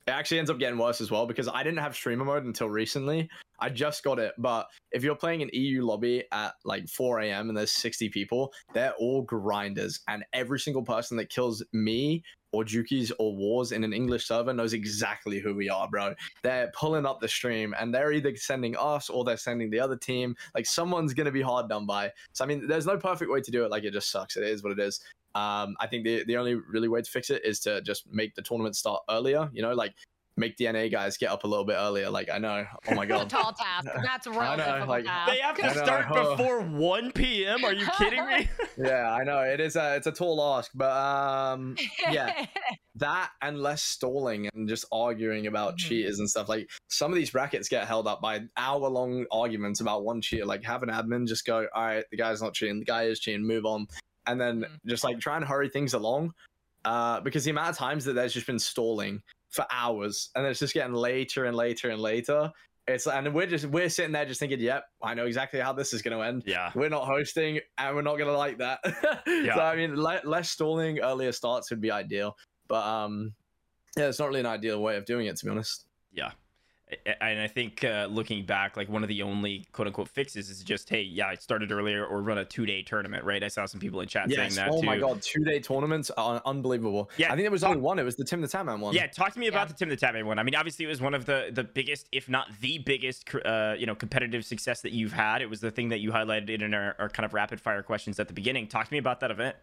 [0.06, 2.70] It actually ends up getting worse as well because I didn't have streamer mode until
[2.70, 3.28] recently.
[3.60, 7.50] I just got it, but if you're playing an EU lobby at like 4 a.m.
[7.50, 12.64] and there's 60 people, they're all grinders, and every single person that kills me or
[12.64, 16.14] Jukeyz or Wars in an English server knows exactly who we are, bro.
[16.42, 19.96] They're pulling up the stream and they're either sending us or they're sending the other
[19.96, 20.36] team.
[20.54, 22.12] Like someone's gonna be hard done by.
[22.32, 23.70] So I mean, there's no perfect way to do it.
[23.70, 24.36] Like it just sucks.
[24.36, 25.00] It is what it is.
[25.34, 28.34] Um, I think the the only really way to fix it is to just make
[28.34, 29.48] the tournament start earlier.
[29.52, 29.94] You know, like
[30.36, 32.08] make DNA guys get up a little bit earlier.
[32.10, 33.88] Like I know, oh my god, tall task.
[34.02, 35.30] That's a real I know, difficult like- task.
[35.30, 36.36] They have to know, start oh.
[36.36, 37.64] before 1 p.m.
[37.64, 38.48] Are you kidding me?
[38.78, 41.76] yeah, I know it is a it's a tall ask, but um,
[42.10, 42.46] yeah,
[42.96, 45.78] that and less stalling and just arguing about Mhm.
[45.78, 46.48] cheaters and stuff.
[46.48, 50.46] Like some of these brackets get held up by hour long arguments about one cheater.
[50.46, 53.20] Like have an admin just go, all right, the guy's not cheating, the guy is
[53.20, 53.86] cheating, move on,
[54.26, 54.68] and then Mhm.
[54.86, 56.32] just like try and hurry things along.
[56.82, 60.60] Uh, because the amount of times that there's just been stalling for hours and it's
[60.60, 62.50] just getting later and later and later.
[62.86, 65.92] It's and we're just we're sitting there just thinking, yep, I know exactly how this
[65.92, 66.72] is going to end yeah.
[66.74, 68.80] we're not hosting and we're not gonna like that
[69.26, 69.54] Yeah.
[69.54, 72.36] so i mean le- less stalling earlier starts would be ideal
[72.66, 73.34] but um
[73.96, 76.32] yeah it's not really an ideal way of doing it to be honest Yeah.
[77.07, 80.50] A- And I think uh, looking back, like one of the only quote unquote fixes
[80.50, 83.42] is just, hey, yeah, I started earlier or run a two day tournament, right?
[83.42, 84.87] I saw some people in chat yes saying that oh too.
[84.87, 87.98] my god two day tournaments are unbelievable Yeah, i think there was talk- only one
[87.98, 89.72] it was the tim the tatman one Yeah, talk to me about Yeah.
[89.72, 90.38] the Tim the Tatman one.
[90.38, 93.74] I mean, obviously, it was one of the the biggest, if not the biggest, uh,
[93.79, 95.42] you know, competitive success that you've had.
[95.42, 98.18] It was the thing that you highlighted in our, our kind of rapid fire questions
[98.20, 98.66] at the beginning.
[98.68, 99.57] Talk to me about that event.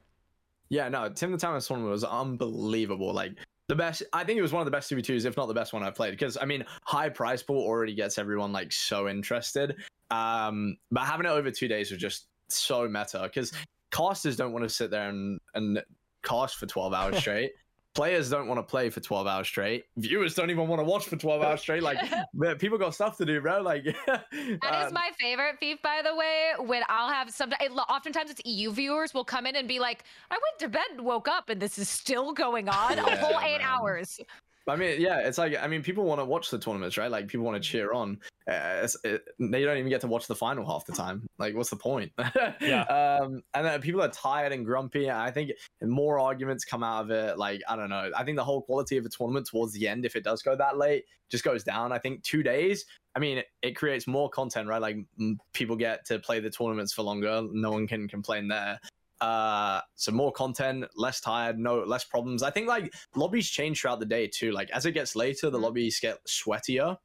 [0.70, 3.34] yeah no tim the tatman tournament was unbelievable like
[3.67, 5.73] the best i think it was one of the best 2v2s if not the best
[5.73, 9.75] one i've played because i mean high price pool already gets everyone like so interested.
[10.10, 13.51] Um but having it over two days was just so meta because
[13.91, 15.84] casters don't want to sit there and and
[16.23, 17.51] cast for 12 hours straight
[17.97, 21.05] players don't want to play for 12 hours straight viewers don't even want to watch
[21.07, 21.97] for 12 hours straight like
[22.33, 23.83] but people got stuff to do bro like
[24.62, 26.51] That is um, my favorite thief, by the way.
[26.60, 30.03] When I'll have some, it, oftentimes it's EU viewers will come in and be like,
[30.29, 33.39] "I went to bed and woke up, and this is still going on a whole
[33.41, 33.62] eight man.
[33.62, 34.19] hours."
[34.67, 37.10] I mean, yeah, it's like I mean, people want to watch the tournaments, right?
[37.10, 38.19] Like people want to cheer on.
[38.47, 41.27] Uh, it's, it, they don't even get to watch the final half the time.
[41.38, 42.12] Like, what's the point?
[42.62, 42.84] Yeah.
[42.84, 45.08] Um, and then people are tired and grumpy.
[45.08, 45.51] And I think
[45.82, 47.38] more arguments come out of it.
[47.38, 48.10] Like, I don't know.
[48.15, 50.56] I think the whole quality of a tournament towards the end, if it does go
[50.56, 51.91] that late, just goes down.
[51.91, 52.86] I think two days.
[53.15, 54.82] I mean, it, it creates more content, right?
[54.82, 57.43] Like m- people get to play the tournaments for longer.
[57.51, 58.80] No one can complain there
[59.21, 62.43] uh so more content less tired no less problems.
[62.43, 64.51] I think like lobbies change throughout the day too.
[64.51, 65.63] Like as it gets later the Mhm.
[65.63, 66.97] lobbies get sweatier.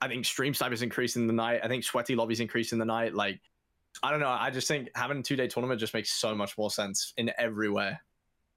[0.00, 1.60] I think stream snipers increase in the night.
[1.62, 3.14] I think sweaty lobbies increase in the night.
[3.14, 3.40] Like
[4.02, 4.28] i don't know.
[4.28, 7.70] I just think having a two-day tournament just makes so much more sense in every
[7.70, 7.96] way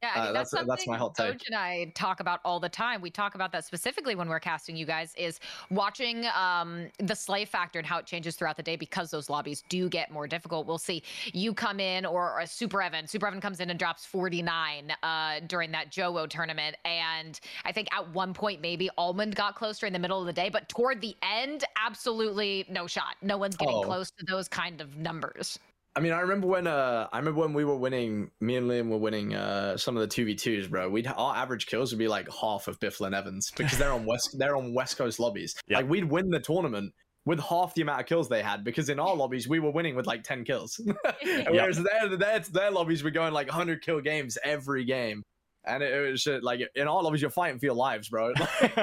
[0.04, 1.44] Yeah, I Uh, mean, that's- that's, that's my hot take.
[1.48, 3.02] And I talk about all the time.
[3.02, 5.40] We talk about that specifically when we're casting you guys is
[5.72, 9.64] watching um, the slay factor and how it changes throughout the day because those lobbies
[9.70, 10.68] do get more difficult.
[10.68, 11.02] We'll see
[11.34, 13.08] you come in or a Super Evan.
[13.08, 17.88] Super Evan comes in and drops 49 uh, during that Jowo tournament, and I think
[17.92, 21.02] at one point maybe Almond got close during the middle of the day, but toward
[21.02, 23.16] the end, absolutely no shot.
[23.24, 23.82] No one's getting Oh.
[23.82, 25.58] close to those kind of numbers.
[25.98, 28.30] I mean, I remember when uh, I remember when we were winning.
[28.40, 30.88] Me and Liam were winning uh, some of the two v twos, bro.
[30.88, 34.06] We'd our average kills would be like half of Biffle and Evans because they're on
[34.08, 35.56] west they're on West Coast lobbies.
[35.68, 35.78] Yeah.
[35.78, 36.94] Like we'd win the tournament
[37.26, 39.96] with half the amount of kills they had because in our lobbies we were winning
[39.96, 40.96] with like ten kills, And
[41.50, 45.24] whereas their their their lobbies were going like hundred kill games every game,
[45.68, 48.34] and it, it was just, like in our lobbies you're fighting for your lives, bro.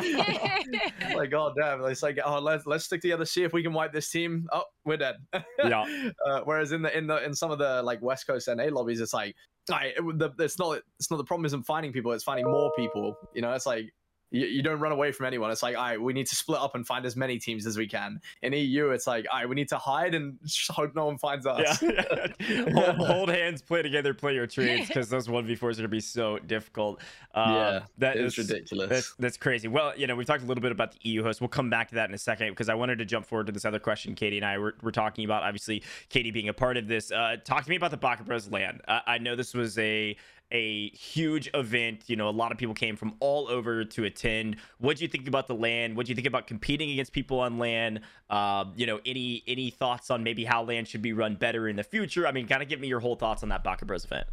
[1.14, 3.92] like god damn, it's like oh let's let's stick together, see if we can wipe
[3.92, 4.46] this team.
[4.52, 5.16] Oh, we're dead.
[5.64, 6.10] Yeah.
[6.26, 9.00] Uh, whereas in the in the in some of the like West Coast NA lobbies,
[9.00, 9.34] it's like,
[9.70, 12.70] like it, the, it's not it's not the problem isn't finding people, it's finding more
[12.76, 13.16] people.
[13.34, 13.90] You know, it's like
[14.34, 15.50] you, you don't run away from anyone.
[15.52, 17.78] It's like, all right, we need to split up and find as many teams as
[17.78, 18.20] we can.
[18.42, 20.38] In EU, it's like, all right, we need to hide and
[20.70, 21.80] hope no one finds us.
[21.80, 22.26] Yeah.
[22.74, 26.00] hold, hold hands, play together, play your trades because those 1v4s are going to be
[26.00, 27.00] so difficult.
[27.34, 28.88] Um, Yeah, that it's is- ridiculous.
[28.90, 29.68] That's, that's crazy.
[29.68, 31.40] Well, you know, we talked a little bit about the EU host.
[31.40, 33.52] We'll come back to that in a second because I wanted to jump forward to
[33.52, 35.44] this other question Katie and I were, were talking about.
[35.44, 37.12] Obviously, Katie being a part of this.
[37.12, 38.80] Uh, talk to me about the Baka Bros LAN.
[38.88, 40.16] Uh, I know this was a
[40.54, 42.04] a huge event.
[42.06, 44.56] You know, a lot of people came from all over to attend.
[44.78, 45.96] What do you think about the LAN?
[45.96, 48.00] What do you think about competing against people on LAN?
[48.30, 51.76] Um, you know, any any thoughts on maybe how LAN should be run better in
[51.76, 52.26] the future?
[52.26, 54.28] I mean, kind of give me your whole thoughts on that Baka Bros event.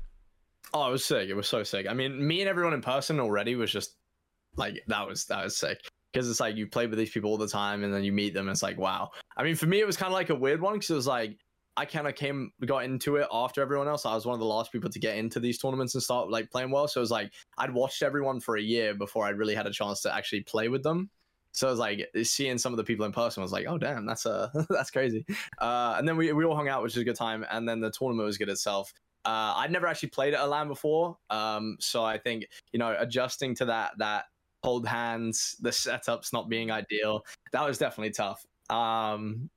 [0.73, 1.27] Oh, it was sick.
[1.27, 1.87] It was so sick.
[1.89, 3.95] I mean, me and everyone in person already was just
[4.55, 5.79] like that was that was sick
[6.13, 8.35] because it's like you play with these people all the time and then you meet
[8.35, 8.47] them.
[8.47, 9.09] It's like wow.
[9.35, 11.07] I mean, for me, it was kind of like a weird one because it was
[11.07, 11.37] like
[11.77, 14.05] I kind of came got into it after everyone else.
[14.05, 16.51] I was one of the last people to get into these tournaments and start like
[16.51, 16.87] playing well.
[16.87, 19.71] So it was like I'd watched everyone for a year before I really had a
[19.71, 21.09] chance to actually play with them.
[21.53, 24.05] So it was like seeing some of the people in person was like, oh damn,
[24.05, 25.25] that's uh that's crazy.
[25.59, 27.45] Uh, and then we we all hung out, which was a good time.
[27.49, 28.93] And then the tournament was good itself.
[29.23, 32.95] Uh, I'd never actually played at a LAN before, um, so I think you know
[32.97, 34.25] adjusting to that that
[34.63, 38.43] hold hands, the setups not being ideal, that was definitely tough.
[38.71, 39.49] Um,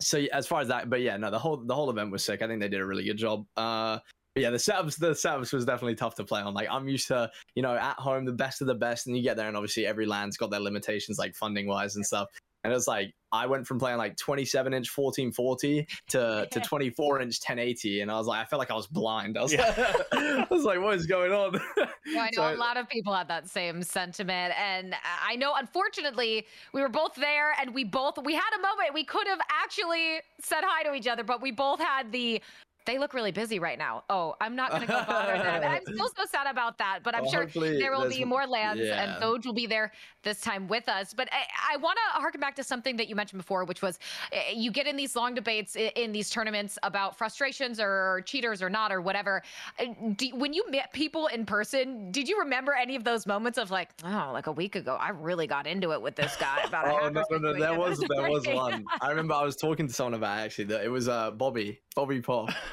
[0.00, 2.42] so as far as that, but yeah, no, the whole the whole event was sick.
[2.42, 3.44] I think they did a really good job.
[3.56, 3.98] Uh,
[4.34, 6.54] but yeah, the setups the setups was definitely tough to play on.
[6.54, 9.22] Like I'm used to you know at home the best of the best, and you
[9.22, 12.28] get there and obviously every LAN's got their limitations like funding wise and stuff.
[12.62, 17.38] And it's like I went from playing like 27 inch 1440 to to 24 inch
[17.40, 19.38] 1080, and I was like, I felt like I was blind.
[19.38, 19.66] I was, Yeah.
[19.76, 21.58] like, I was like, what is going on?
[22.06, 24.94] Yeah, I know So- a lot of people had that same sentiment, and
[25.26, 29.04] I know unfortunately we were both there, and we both we had a moment we
[29.04, 32.42] could have actually said hi to each other, but we both had the.
[32.86, 34.04] They look really busy right now.
[34.10, 35.62] Oh, I'm not going to go bother them.
[35.64, 38.80] I'm still so sad about that, but I'm Well, sure there will be more LANs,
[38.80, 39.02] yeah.
[39.14, 41.14] and Doge will be there this time with us.
[41.14, 43.98] But I, I want to harken back to something that you mentioned before, which was
[44.32, 48.70] eh, you get in these long debates in these tournaments about frustrations or cheaters or
[48.70, 49.42] not or whatever.
[49.78, 53.58] Uh, Do, when you met people in person, did you remember any of those moments
[53.58, 56.62] of like, oh, like a week ago, I really got into it with this guy
[56.66, 57.58] about Oh no, no, no!
[57.58, 58.84] There was there was one.
[59.00, 60.64] I remember I was talking to someone about it, actually.
[60.64, 62.54] That it was uh Bobby BobbyPoff.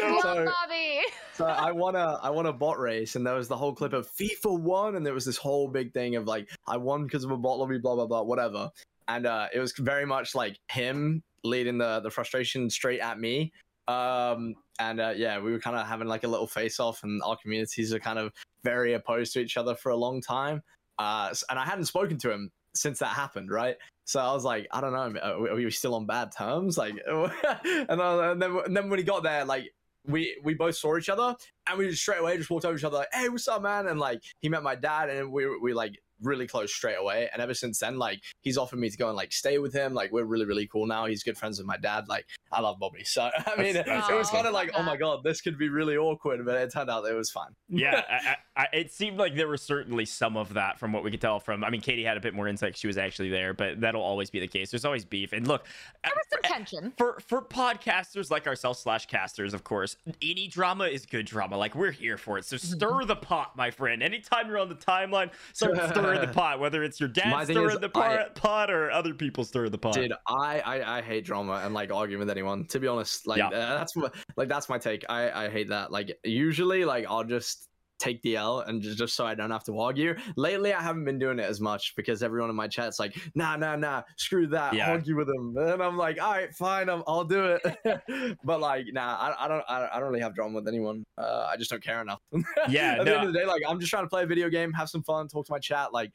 [0.00, 1.00] Love So- Bobby.
[1.34, 3.92] so I won a I won a bot race, and there was the whole clip
[3.92, 7.24] of FIFA one, and there was this whole big thing of like I won because
[7.24, 8.70] of a bot lobby, blah blah blah, whatever.
[9.08, 13.52] And uh, it was very much like him leading the the frustration straight at me.
[13.88, 17.20] Um, and uh, yeah, we were kind of having like a little face off, and
[17.24, 20.62] our communities are kind of very opposed to each other for a long time.
[20.98, 23.76] Uh, and I hadn't spoken to him since that happened, right?
[24.04, 26.76] So I was like, I don't know, are we- are we still on bad terms?
[26.76, 29.72] Like, and, I, and then and then when he got there, like
[30.06, 31.34] we we both saw each other
[31.68, 33.86] and we just straight away just walked over each other like, hey, what's up, man?
[33.86, 37.28] And like he met my dad and we we like really close straight away.
[37.32, 39.94] And ever since then, like he's offered me to go and like stay with him.
[39.94, 41.06] Like we're really really cool now.
[41.06, 42.08] He's good friends with my dad.
[42.08, 43.04] Like I love Bobby.
[43.04, 44.36] So I mean, That's- that's it was awesome.
[44.36, 47.04] kind of like, oh my god, this could be really awkward, but it turned out
[47.04, 47.50] it was fine.
[47.68, 51.02] yeah I, I, I, it seemed like there was certainly some of that from what
[51.04, 53.30] we could tell from i mean katie had a bit more insight; she was actually
[53.30, 55.62] there but that'll always be the case there's always beef and look
[56.04, 56.92] uh, There was some eh, tension.
[56.96, 61.74] for for podcasters like ourselves slash casters of course any drama is good drama like
[61.74, 62.74] we're here for it so mm-hmm.
[62.74, 66.82] stir the pot my friend anytime you're on the timeline start stirring the pot whether
[66.82, 69.94] it's your dad stirring is, the I- pot, pot or other people stirring the pot
[69.94, 72.66] Dude, I, I I hate drama and like arguing with anyone.
[72.66, 73.48] To be honest, like Yeah.
[73.48, 75.04] uh, that's what like that's my take.
[75.08, 75.90] I I hate that.
[75.92, 77.68] Like usually, like I'll just
[78.00, 80.16] take the L and just, just so I don't have to argue.
[80.36, 83.56] Lately, I haven't been doing it as much because everyone in my chat's like, nah,
[83.56, 84.90] nah, nah, screw that, Yeah.
[84.90, 88.36] argue with them, and I'm like, all right, fine, I'm, I'll do it.
[88.44, 91.04] but like, nah, I, I don't I, I don't really have drama with anyone.
[91.18, 92.20] Uh, I just don't care enough.
[92.68, 94.48] Yeah, At the end of the day, like I'm just trying to play a video
[94.48, 96.12] game, have some fun, talk to my chat, like.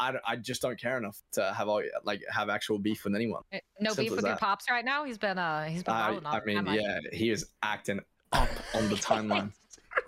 [0.00, 3.42] I, I just don't care enough to have all like have actual beef with anyone.
[3.52, 5.02] Uh, No Simple beef as with your pops right now.
[5.02, 7.98] He's been uh he's been I, rolling on I mean, yeah, he is acting
[8.30, 9.50] up on the timeline.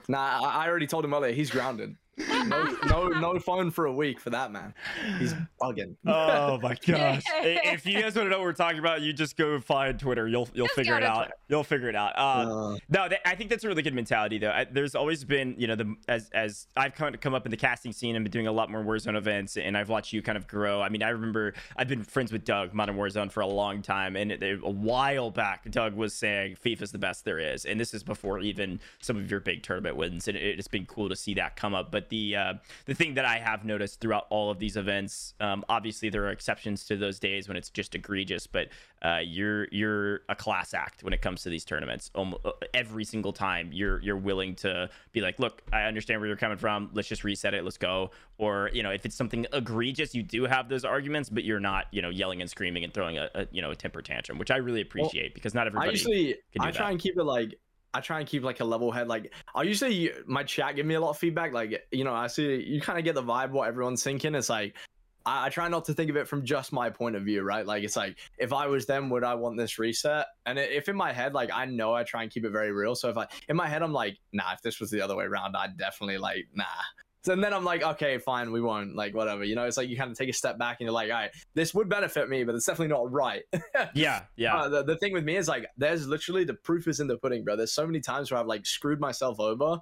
[0.09, 1.33] Nah, I already told him earlier.
[1.33, 1.96] He's grounded.
[2.28, 4.74] No, no, no phone for a week for that man.
[5.18, 5.96] He's bugging.
[6.06, 7.22] Oh my gosh!
[7.42, 10.26] If you guys want to know what we're talking about, you just go find Twitter.
[10.28, 11.16] You'll you'll Just figure it out.
[11.24, 11.35] Twitter.
[11.48, 12.12] You'll figure it out.
[12.16, 14.50] Uh, Uh, no, th- I think that's a really good mentality, though.
[14.50, 17.50] I, there's always been, you know, the as as I've kind of come up in
[17.50, 20.22] the casting scene and been doing a lot more Warzone events, and I've watched you
[20.22, 20.80] kind of grow.
[20.83, 24.16] I mean, I remember I've been friends with Doug Modern Warzone for a long time,
[24.16, 27.94] and it, a while back, Doug was saying FIFA's the best there is, and this
[27.94, 31.16] is before even some of your big tournament wins, and it, it's been cool to
[31.16, 31.90] see that come up.
[31.90, 32.55] But the uh,
[32.87, 36.31] the thing that I have noticed throughout all of these events, um, obviously there are
[36.31, 38.68] exceptions to those days when it's just egregious, but
[39.03, 42.11] uh, you're you're a class act when it comes to these tournaments.
[42.14, 46.29] Um, uh, every single time you're you're willing to be like, look, I understand where
[46.29, 46.90] you're coming from.
[46.92, 47.64] Let's just reset it.
[47.64, 48.11] Let's go.
[48.38, 51.87] Or you know, if it's something egregious, you do have those arguments, but you're not
[51.92, 54.51] you know yelling and screaming and throwing a, a you know a temper tantrum, which
[54.51, 55.90] I really appreciate because not I everybody.
[55.92, 56.90] usually can do I try that.
[56.92, 57.59] and keep it like
[57.92, 59.09] I try and keep like a level head.
[59.09, 61.53] Like I usually my chat give me a lot of feedback.
[61.53, 64.35] Like you know I see you kind of get the vibe what everyone's thinking.
[64.35, 64.74] It's like.
[65.26, 67.66] I I try not to think of it from just my point of view, right?
[67.66, 70.24] Like it's like if I was them, would I want this reset?
[70.46, 72.94] And if in my head, like I know I try and keep it very real.
[72.94, 75.24] So if I in my head I'm like, nah, if this was the other way
[75.24, 76.64] around, I'd definitely like, nah.
[77.22, 79.44] So and then I'm like, okay, fine, we won't, like whatever.
[79.44, 81.16] You know, it's like you kind of take a step back and you're like, all
[81.16, 83.42] right, this would benefit me, but it's definitely not right.
[83.94, 86.98] yeah, yeah, Uh, the, the thing with me is like, there's literally the proof is
[86.98, 87.56] in the pudding, bro.
[87.56, 89.78] There's so many times where I've like screwed myself over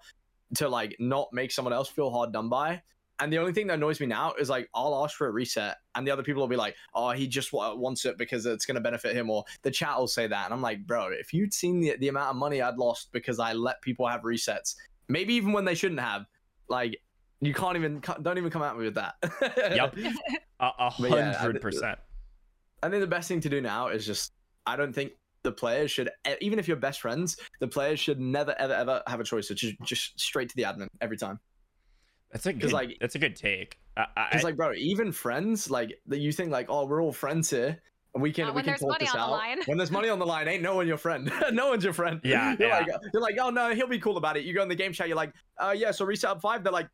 [0.57, 2.83] to like not make someone else feel hard done by.
[3.21, 5.77] And the only thing that annoys me now is like I'll ask for a reset,
[5.97, 8.65] and the other people will be like, "Oh, he just wa- wants it because it's
[8.65, 11.33] going to benefit him," or the chat will say that, and I'm like, "Bro, if
[11.33, 14.77] you'd seen the the amount of money I'd lost because I let people have resets,
[15.09, 16.27] maybe even when they shouldn't have,
[16.69, 17.01] like."
[17.41, 19.15] You can't even don't even come at me with that.
[19.75, 19.97] Yep.
[20.61, 21.99] A a But yeah, I- hundred percent.
[22.83, 24.33] I think the best thing to do now is just
[24.67, 25.13] I don't think
[25.45, 29.21] the players should even if you're best friends, the players should never ever ever have
[29.21, 29.51] a choice.
[29.51, 31.39] It's just just straight to the admin every time.
[32.33, 32.73] That's a 'Cause, good.
[32.73, 33.79] like- that's a good take.
[33.97, 37.13] I, I, It's like, bro, even friends, like that you think like, oh, we're all
[37.13, 37.81] friends here.
[38.15, 39.31] And we can Not we when can there's talk money this on the out.
[39.31, 39.59] line.
[39.67, 41.31] When there's money on the line, ain't no one your friend.
[41.53, 42.21] no one's your friend.
[42.25, 42.79] Yeah, You're yeah.
[42.79, 44.45] like you're like, oh no, he'll be cool about it.
[44.45, 46.63] You go in the game chat, you're like, uh yeah, so reset up five.
[46.65, 46.89] They're like,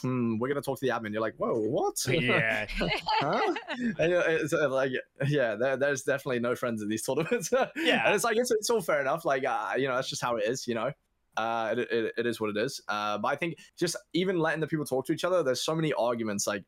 [0.00, 1.12] hmm, we're gonna talk to the admin.
[1.12, 1.96] You're like, whoa, what?
[2.08, 2.66] yeah.
[2.78, 3.54] huh?
[3.98, 4.92] And, uh, it's uh, like,
[5.26, 7.50] yeah, there, there's definitely no friends in these tournaments.
[7.52, 8.06] Yeah.
[8.06, 9.24] and it's like it's, it's all fair enough.
[9.24, 10.66] Like, uh, you know, that's just how it is.
[10.66, 10.92] You know,
[11.36, 12.80] uh, it, it, it is what it is.
[12.88, 15.74] Uh, but I think just even letting the people talk to each other, there's so
[15.74, 16.46] many arguments.
[16.46, 16.64] Like,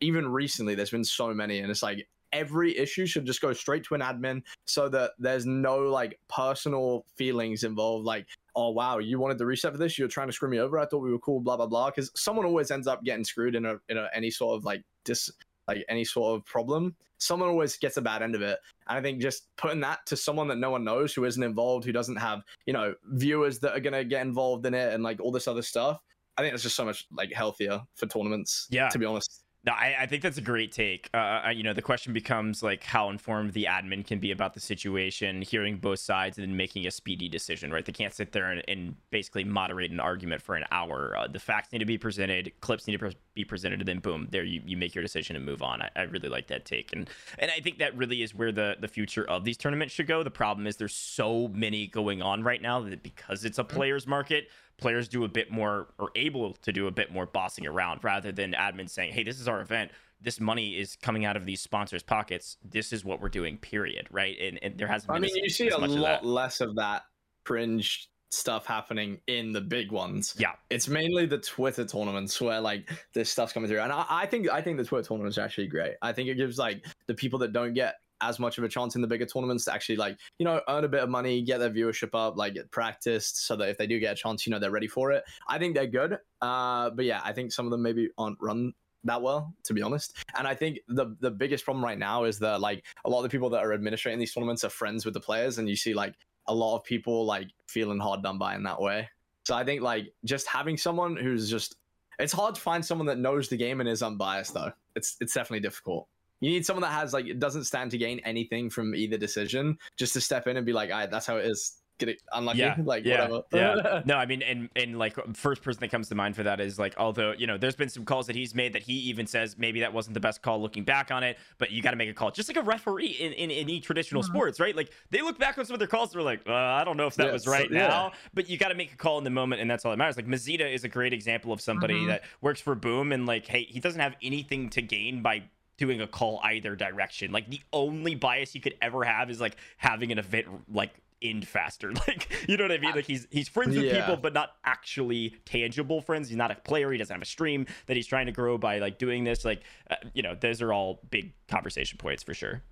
[0.00, 3.84] even recently, there's been so many, and it's like every issue should just go straight
[3.84, 8.04] to an admin so that there's no like personal feelings involved.
[8.04, 8.26] Like,
[8.58, 10.80] oh wow, you wanted the reset for this, you're trying to screw me over.
[10.80, 11.90] I thought we were cool, blah blah blah.
[11.90, 14.82] Because someone always ends up getting screwed in a in a, any sort of like
[15.04, 15.30] dis
[15.68, 16.96] like any sort of problem.
[17.18, 18.58] Someone always gets a bad end of it.
[18.88, 21.84] And I think just putting that to someone that no one knows, who isn't involved,
[21.84, 25.20] who doesn't have you know viewers that are gonna get involved in it, and like
[25.20, 26.00] all this other stuff.
[26.36, 28.66] I think it's just so much like healthier for tournaments.
[28.70, 28.88] Yeah.
[28.88, 29.44] to be honest.
[29.64, 31.10] No, I, I think that's a great take.
[31.12, 34.54] Uh, uh, you know, the question becomes like how informed the admin can be about
[34.54, 37.72] the situation, hearing both sides, and then making a speedy decision.
[37.72, 37.84] Right?
[37.84, 41.16] They can't sit there and, and basically moderate an argument for an hour.
[41.18, 43.98] Uh, the facts need to be presented, clips need to pre- be presented, and then
[43.98, 45.82] boom, there you, you make your decision and move on.
[45.82, 48.76] I, I really like that take, and and I think that really is where the
[48.80, 50.22] the future of these tournaments should go.
[50.22, 54.06] The problem is there's so many going on right now that because it's a players
[54.06, 58.02] market players do a bit more or able to do a bit more bossing around
[58.02, 59.90] rather than admins saying, "Hey, this is our event.
[60.20, 62.56] This money is coming out of these sponsors' pockets.
[62.64, 64.06] This is what we're doing." Period.
[64.10, 64.36] Right?
[64.40, 65.10] And, and there hasn't.
[65.10, 67.02] I Been mean, as, you see a lot less of that
[67.44, 70.34] cringe stuff happening in the big ones.
[70.38, 70.52] Yeah.
[70.70, 74.50] It's mainly the Twitter tournaments where like this stuff's coming through, and I, I think
[74.50, 75.94] I think the Twitter tournaments are actually great.
[76.02, 78.94] I think it gives like the people that don't get as much of a chance
[78.96, 81.58] in the bigger tournaments to actually like you know earn a bit of money, get
[81.58, 84.50] their viewership up, like get practiced, so that if they do get a chance, you
[84.50, 85.24] know they're ready for it.
[85.48, 86.18] I think they're good.
[86.40, 88.72] Uh, but yeah, I think some of them maybe aren't run
[89.04, 90.16] that well, to be honest.
[90.36, 93.22] And I think the the biggest problem right now is that like a lot of
[93.24, 95.94] the people that are administrating these tournaments are friends with the players, and you see
[95.94, 96.14] like
[96.46, 99.08] a lot of people like feeling hard done by in that way.
[99.44, 101.76] So I think like just having someone who's just
[102.18, 104.72] it's hard to find someone that knows the game and is unbiased though.
[104.96, 106.08] It's it's definitely difficult.
[106.40, 109.76] You need someone that has like it doesn't stand to gain anything from either decision,
[109.96, 112.22] just to step in and be like, "All right, that's how it is." Get it
[112.32, 113.42] unlucky, Yeah, like yeah, whatever.
[113.84, 114.02] yeah.
[114.06, 116.78] No, I mean, and and like first person that comes to mind for that is
[116.78, 119.56] like, although you know, there's been some calls that he's made that he even says
[119.58, 122.08] maybe that wasn't the best call looking back on it, but you got to make
[122.08, 124.26] a call, just like a referee in in any traditional Mhm.
[124.26, 124.76] sports, right?
[124.76, 127.08] Like they look back on some of their calls, they're like, uh, I don't know
[127.08, 127.88] if that Yeah, was so- right yeah.
[127.88, 129.96] now, but you got to make a call in the moment, and that's all that
[129.96, 130.14] matters.
[130.14, 132.06] Like Mazida is a great example of somebody Mhm.
[132.06, 135.42] that works for Boom, and like, hey, he doesn't have anything to gain by
[135.78, 137.32] doing a call either direction.
[137.32, 140.90] Like the only bias he could ever have is like having an event like
[141.22, 141.92] end faster.
[142.06, 142.94] Like you know what I mean?
[142.94, 144.00] Like he's he's friends with Yeah.
[144.00, 146.28] people, but not actually tangible friends.
[146.28, 146.92] He's not a player.
[146.92, 149.44] He doesn't have a stream that he's trying to grow by like doing this.
[149.44, 152.62] Like uh, you know, those are all big conversation points for sure.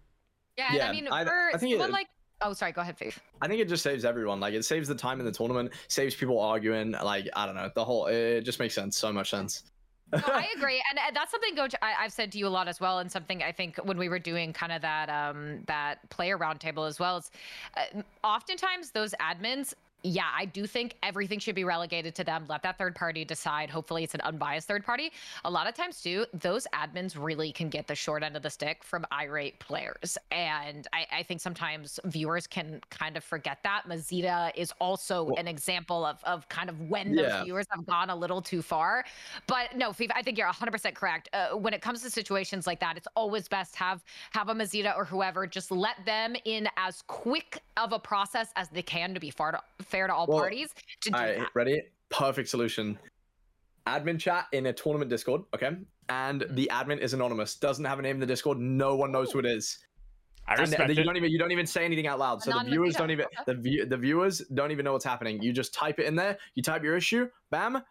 [0.59, 2.07] Yeah, and Yeah, I mean, I- for I think someone it- like,
[2.41, 3.19] oh, sorry, go ahead, Fief.
[3.43, 4.41] I think it just saves everyone.
[4.41, 6.93] Like it saves the time in the tournament, saves people arguing.
[6.93, 8.97] Like I don't know, the whole it just makes sense.
[8.97, 9.65] So much sense.
[10.13, 12.69] No, I agree, and, and that's something Coach I, I've said to you a lot
[12.69, 16.09] as well, and something I think when we were doing kind of that um that
[16.11, 17.19] player roundtable as well.
[17.19, 17.31] Is
[17.77, 19.75] uh, oftentimes those admins.
[20.03, 22.45] Yeah, I do think everything should be relegated to them.
[22.49, 23.71] Let that third party decide.
[23.71, 25.11] Hopefully, it's an unbiased third party.
[25.45, 28.51] A lot of times, too, those admins really can get the short end of the
[28.51, 30.17] stick from irate players.
[30.31, 33.85] And I, I think sometimes viewers can kind of forget that.
[33.89, 37.43] Mazida is also Well- an example of, of kind of when Yeah.
[37.43, 39.05] viewers have gone a little too far.
[39.49, 41.29] But no, Fifa, I think you're 100% correct.
[41.33, 44.97] Uh, when it comes to situations like that, it's always best have have a Mazida
[44.97, 49.21] or whoever just let them in as quick of a process as they can to
[49.21, 50.69] be fair to, fair to all Well, parties
[51.03, 51.49] to do All right, that.
[51.55, 51.83] ready?
[52.11, 52.99] Perfect solution.
[53.87, 55.77] Admin chat in a tournament Discord, okay?
[56.09, 56.55] And Mm-hmm.
[56.55, 58.59] the admin is anonymous, doesn't have a name in the Discord.
[58.59, 59.79] No one knows who it is.
[60.49, 62.41] I And respect you don't even you don't even say anything out loud.
[62.43, 63.43] So the viewers data, don't even okay.
[63.47, 65.43] the view, the viewers don't even know what's happening.
[65.43, 66.39] You just type it in there.
[66.55, 67.29] You type your issue.
[67.51, 67.83] Bam.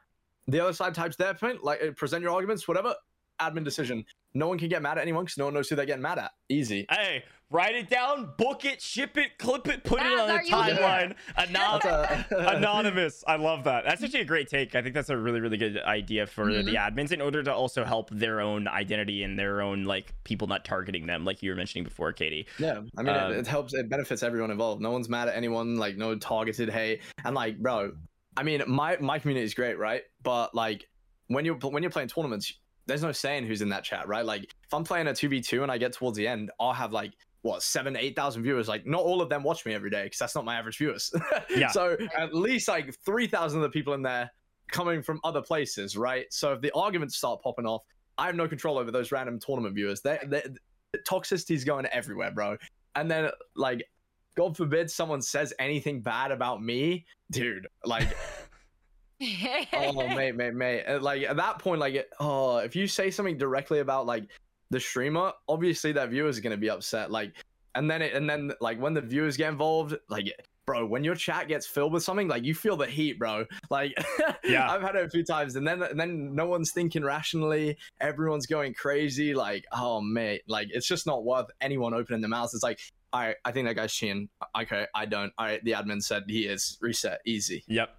[0.47, 1.63] The other side types their point.
[1.65, 2.65] Like uh, present your arguments.
[2.67, 2.95] Whatever.
[3.41, 4.05] Admin decision.
[4.33, 6.17] no one can get mad at anyone because no one knows who they're getting mad
[6.17, 6.31] at.
[6.47, 6.85] Easy.
[6.89, 10.43] Hey, write it down, book it, ship it, clip it, put it on the are
[10.43, 10.75] you here?
[10.75, 11.15] timeline.
[11.37, 12.25] Anon- a-
[12.57, 13.23] anonymous.
[13.27, 13.85] I love that.
[13.85, 14.75] That's actually a great take.
[14.75, 16.65] I think that's a really, really good idea for Mm-hmm.
[16.65, 20.47] the admins in order to also help their own identity and their own like people
[20.47, 22.47] not targeting them, like you were mentioning before, Katie.
[22.59, 23.73] Yeah, I mean, Um, it, it helps.
[23.73, 24.81] It benefits everyone involved.
[24.81, 25.75] No one's mad at anyone.
[25.77, 27.01] Like, no targeted hate.
[27.23, 27.91] And like, bro,
[28.37, 30.01] I mean, my my community is great, right?
[30.23, 30.87] But like,
[31.27, 32.53] when you're when you're playing tournaments,
[32.85, 34.25] there's no saying who's in that chat, right?
[34.25, 36.73] Like, if I'm playing a two v two and I get towards the end, I'll
[36.73, 37.13] have like
[37.45, 38.67] what seven, eight thousand viewers.
[38.67, 41.13] Like, not all of them watch me every day because that's not my average viewers.
[41.55, 41.67] Yeah.
[41.69, 44.31] So at least like three thousand of the people in there
[44.71, 46.25] coming from other places, right?
[46.31, 47.83] So if the arguments start popping off,
[48.17, 50.01] I have no control over those random tournament viewers.
[50.01, 50.41] They, they
[51.05, 52.57] toxicity's going everywhere, bro.
[52.95, 53.87] And then like,
[54.35, 57.67] God forbid someone says anything bad about me, dude.
[57.85, 58.07] Like,
[59.73, 60.83] oh mate, mate, mate.
[60.99, 64.23] Like at that point, like, it- oh, if you say something directly about like
[64.75, 67.09] the streamer, obviously that viewer is gonna be upset.
[67.09, 67.33] Like,
[67.75, 70.27] and then it, and then like when the viewers get involved, like.
[70.67, 73.45] Bro, when your chat gets filled with something, like you feel the heat, bro.
[73.69, 73.93] Like,
[74.43, 74.67] Yeah.
[74.67, 77.77] I've had it a few times, and then and then no one's thinking rationally.
[78.01, 79.35] Everyone's going crazy.
[79.35, 82.55] Like, oh mate, like it's just not worth anyone opening their mouths.
[82.55, 82.79] It's like,
[83.13, 84.27] all right, I think that guy's cheating.
[84.59, 85.31] Okay, I don't.
[85.37, 86.79] All right, the admin said he is.
[86.81, 87.63] Reset, easy.
[87.67, 87.95] Yep.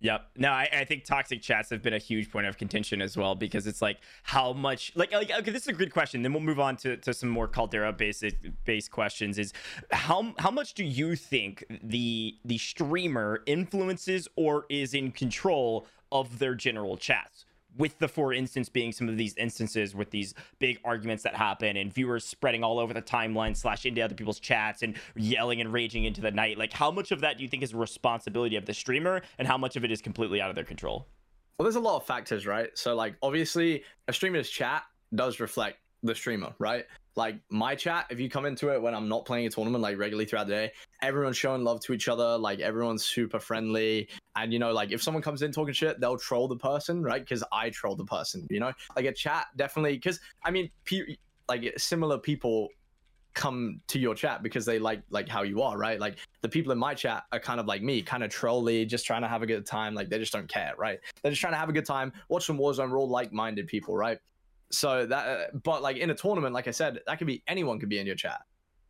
[0.00, 0.28] Yep.
[0.36, 3.34] No, I, I think toxic chats have been a huge point of contention as well
[3.34, 6.22] because it's like how much like like okay, this is a good question.
[6.22, 9.38] Then we'll move on to, to some more Caldera basic based questions.
[9.38, 9.54] Is
[9.90, 16.38] how how much do you think the the streamer influences or is in control of
[16.38, 17.46] their general chats?
[17.78, 21.76] With the for instance being some of these instances with these big arguments that happen
[21.76, 25.72] and viewers spreading all over the timeline slash into other people's chats and yelling and
[25.72, 26.58] raging into the night.
[26.58, 29.46] Like how much of that do you think is a responsibility of the streamer and
[29.46, 31.06] how much of it is completely out of their control?
[31.58, 32.68] Well, there's a lot of factors, right?
[32.74, 34.82] So, like, obviously, a streamer's chat
[35.14, 36.84] does reflect the streamer, right?
[37.16, 39.98] Like my chat, if you come into it when I'm not playing a tournament like
[39.98, 42.36] regularly throughout the day, everyone's showing love to each other.
[42.36, 46.18] Like everyone's super friendly, and you know, like if someone comes in talking shit, they'll
[46.18, 47.22] troll the person, right?
[47.22, 48.72] Because I troll the person, you know.
[48.94, 51.16] Like a chat definitely, because I mean, pe-
[51.48, 52.68] like similar people
[53.36, 56.00] come to your chat because they like like how you are, right?
[56.00, 59.06] Like the people in my chat are kind of like me, kind of trolly, just
[59.06, 59.94] trying to have a good time.
[59.94, 60.98] Like they just don't care, right?
[61.22, 62.90] They're just trying to have a good time, watch some Warzone.
[62.90, 64.18] We're all like-minded people, right?
[64.70, 67.78] So that, uh, but like in a tournament, like I said, that could be anyone
[67.78, 68.40] could be in your chat.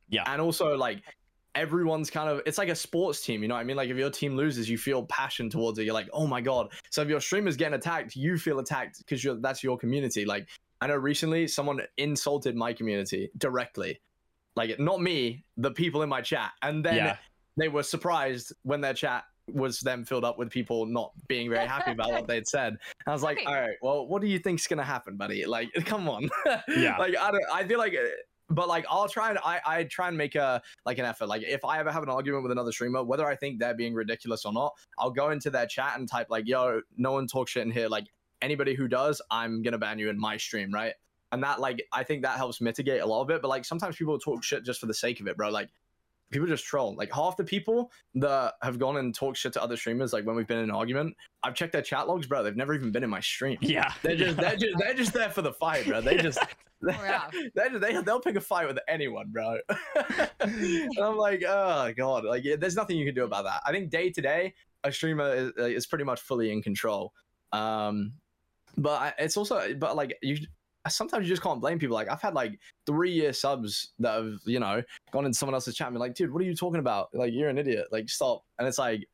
[0.08, 0.22] Yeah.
[0.26, 1.02] and also like
[1.56, 3.96] everyone's kind of it's like a sports team you know what i mean like if
[3.96, 7.08] your team loses you feel passion towards it you're like oh my god so if
[7.08, 10.46] your streamer's getting attacked you feel attacked because you're that's your community like
[10.82, 13.98] i know recently someone insulted my community directly
[14.54, 17.16] like not me the people in my chat and then yeah.
[17.56, 21.66] they were surprised when their chat was then filled up with people not being very
[21.66, 22.68] happy about what they'd said.
[22.74, 25.44] And I was like, all right, well, what do you think's gonna happen, buddy?
[25.46, 26.28] Like, come on.
[26.68, 26.96] Yeah.
[26.98, 28.06] like I don't I feel like uh,
[28.48, 31.26] but like I'll try and I, I try and make a like an effort.
[31.26, 33.94] Like if I ever have an argument with another streamer, whether I think they're being
[33.94, 37.48] ridiculous or not, I'll go into their chat and type like, yo, no one talk
[37.48, 37.88] shit in here.
[37.88, 38.06] Like
[38.42, 40.94] anybody who does, I'm gonna ban you in my stream, right?
[41.32, 43.42] And that like I think that helps mitigate a lot of it.
[43.42, 45.50] But like sometimes people talk shit just for the sake of it, bro.
[45.50, 45.70] Like
[46.30, 46.94] people just troll.
[46.96, 50.36] Like half the people that have gone and talked shit to other streamers, like when
[50.36, 52.42] we've been in an argument, I've checked their chat logs, bro.
[52.42, 53.58] They've never even been in my stream.
[53.60, 53.92] Yeah.
[54.02, 56.00] They're just they're just they're just there for the fight, bro.
[56.00, 56.38] They just
[56.82, 57.28] yeah.
[57.54, 59.58] they they they'll pick a fight with anyone, bro.
[60.40, 63.62] and I'm like, oh god, like yeah, there's nothing you can do about that.
[63.66, 64.54] I think day to day,
[64.84, 67.12] a streamer is, is pretty much fully in control.
[67.52, 68.12] Um,
[68.76, 70.36] but I, it's also, but like you,
[70.88, 71.94] sometimes you just can't blame people.
[71.94, 74.82] Like I've had like three year subs that have you know
[75.12, 77.08] gone into someone else's chat and been like, dude, what are you talking about?
[77.12, 77.86] Like you're an idiot.
[77.92, 78.44] Like stop.
[78.58, 79.06] And it's like.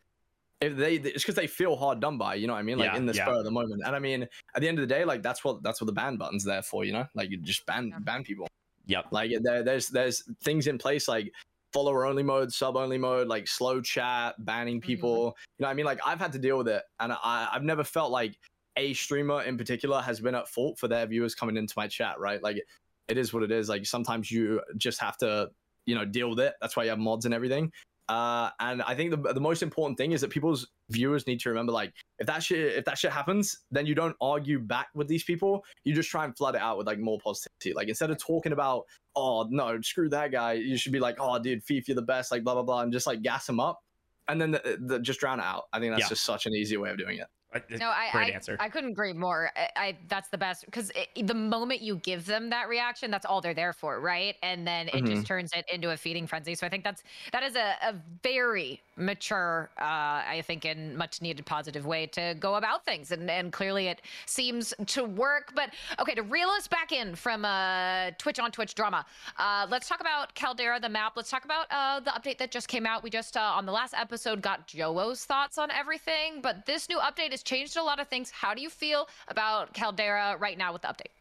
[0.60, 2.78] If they, it's because they feel hard done by, you know what I mean?
[2.78, 3.24] Like Yeah, in the yeah.
[3.24, 3.82] spur of the moment.
[3.84, 5.92] And I mean, at the end of the day, like that's what that's what the
[5.92, 7.04] ban button's there for, you know?
[7.16, 7.98] Like you just ban Yeah.
[7.98, 8.46] ban people.
[8.86, 9.06] Yep.
[9.10, 11.32] Like there, there's there's things in place like
[11.72, 14.86] follower only mode, sub only mode, like slow chat, banning mm-hmm.
[14.86, 15.36] people.
[15.58, 17.64] You know, what I mean, like I've had to deal with it, and I I've
[17.64, 18.38] never felt like
[18.76, 22.18] a streamer in particular has been at fault for their viewers coming into my chat.
[22.18, 22.42] Right?
[22.42, 22.62] Like
[23.08, 23.68] it is what it is.
[23.68, 25.50] Like sometimes you just have to
[25.86, 26.54] you know deal with it.
[26.60, 27.72] That's why you have mods and everything.
[28.08, 31.48] Uh, and I think the the most important thing is that people's viewers need to
[31.48, 35.08] remember like if that shit if that shit happens, then you don't argue back with
[35.08, 35.64] these people.
[35.84, 37.74] You just try and flood it out with like more positivity.
[37.74, 41.38] Like instead of talking about oh no, screw that guy, you should be like oh
[41.38, 43.80] dude, Fief, you're the best, like blah blah blah, and just like gas him up,
[44.28, 45.64] and then the, the, just drown it out.
[45.72, 46.08] I think that's Yeah.
[46.08, 47.28] just such an easy way of doing it.
[47.78, 48.56] No, I, great I, answer.
[48.58, 49.50] I couldn't agree more.
[49.56, 53.40] I, I that's the best because the moment you give them that reaction, that's all
[53.40, 54.36] they're there for, right?
[54.42, 55.06] And then it Mhm.
[55.06, 56.54] just turns it into a feeding frenzy.
[56.54, 61.22] So I think that's that is a, a very mature, uh, I think, in much
[61.22, 65.52] needed positive way to go about things, and and clearly it seems to work.
[65.54, 69.04] But okay, to reel us back in from uh, Twitch on Twitch drama,
[69.38, 71.12] uh, let's talk about Caldera, the map.
[71.16, 73.02] Let's talk about uh, the update that just came out.
[73.02, 76.98] We just uh, on the last episode got Joe's thoughts on everything, but this new
[76.98, 78.30] update has changed a lot of things.
[78.30, 81.12] How do you feel about Caldera right now with the update?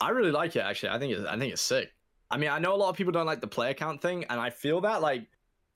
[0.00, 0.90] I really like it actually.
[0.90, 1.92] I think it's I think it's sick.
[2.30, 4.40] I mean, I know a lot of people don't like the player count thing, and
[4.40, 5.26] I feel that like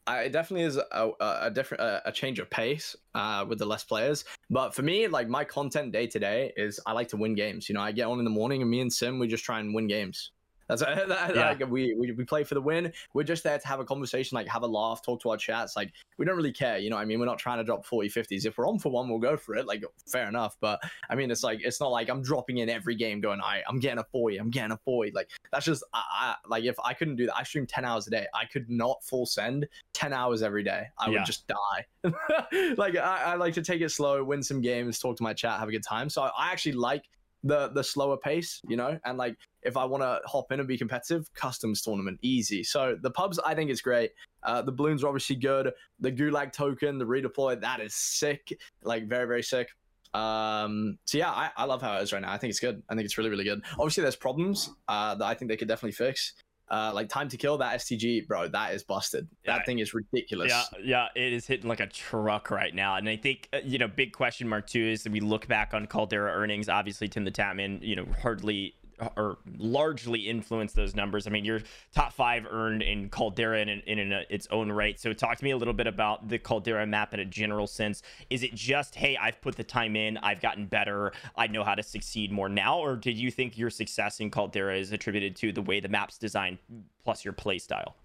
[0.06, 3.66] I, it definitely is a, a, different a, a change of pace uh, with the
[3.66, 4.24] less players.
[4.50, 7.68] But for me, like my content day to day is I like to win games.
[7.68, 9.58] You know, I get on in the morning, and me and Sim we just try
[9.58, 10.30] and win games.
[10.68, 11.48] That's that, Yeah.
[11.50, 12.92] like we, we we play for the win.
[13.14, 15.76] We're just there to have a conversation, like have a laugh, talk to our chats.
[15.76, 16.96] Like we don't really care, you know.
[16.96, 18.46] what I mean, we're not trying to drop 40, 50s.
[18.46, 19.66] If we're on for one, we'll go for it.
[19.66, 20.56] Like fair enough.
[20.60, 23.62] But I mean, it's like it's not like I'm dropping in every game, going, "I
[23.68, 26.76] I'm getting a 40, I'm getting a 40." Like that's just I, I like if
[26.84, 28.26] I couldn't do that, I stream 10 hours a day.
[28.34, 30.86] I could not full send 10 hours every day.
[30.98, 31.18] I Yeah.
[31.18, 31.84] would just die.
[32.76, 35.58] like I, I like to take it slow, win some games, talk to my chat,
[35.58, 36.08] have a good time.
[36.08, 37.04] So I actually like
[37.46, 40.68] the the slower pace, you know, and like if I want to hop in and
[40.68, 42.62] be competitive, customs tournament, easy.
[42.62, 44.12] So the pubs, I think is great.
[44.42, 45.72] Uh, the balloons are obviously good.
[46.00, 48.58] The gulag token, the redeploy, that is sick.
[48.82, 49.68] Like very very sick.
[50.14, 52.32] Um, so yeah, I, I love how it is right now.
[52.32, 52.82] I think it's good.
[52.88, 53.62] I think it's really really good.
[53.72, 56.34] Obviously, there's problems uh, that I think they could definitely fix.
[56.68, 59.28] Uh, like time to kill that STG, bro, that is busted.
[59.44, 59.56] Yeah.
[59.56, 60.50] That thing is ridiculous.
[60.50, 63.78] Yeah, yeah, it is hitting like a truck right now, and I think uh, you
[63.78, 66.68] know, big question mark too is that we look back on Caldera earnings.
[66.68, 68.74] Obviously, Tim the Tatman, you know, hardly
[69.16, 71.26] or largely influenced those numbers.
[71.26, 71.60] I mean, your
[71.94, 74.98] top five earned in Caldera in, in, in its own right.
[74.98, 78.02] So, talk to me a little bit about the Caldera map in a general sense.
[78.30, 81.74] Is it just, hey, I've put the time in, I've gotten better, I know how
[81.74, 85.52] to succeed more now, or did you think your success in Caldera is attributed to
[85.52, 86.58] the way the map's designed
[87.04, 87.96] plus your play style?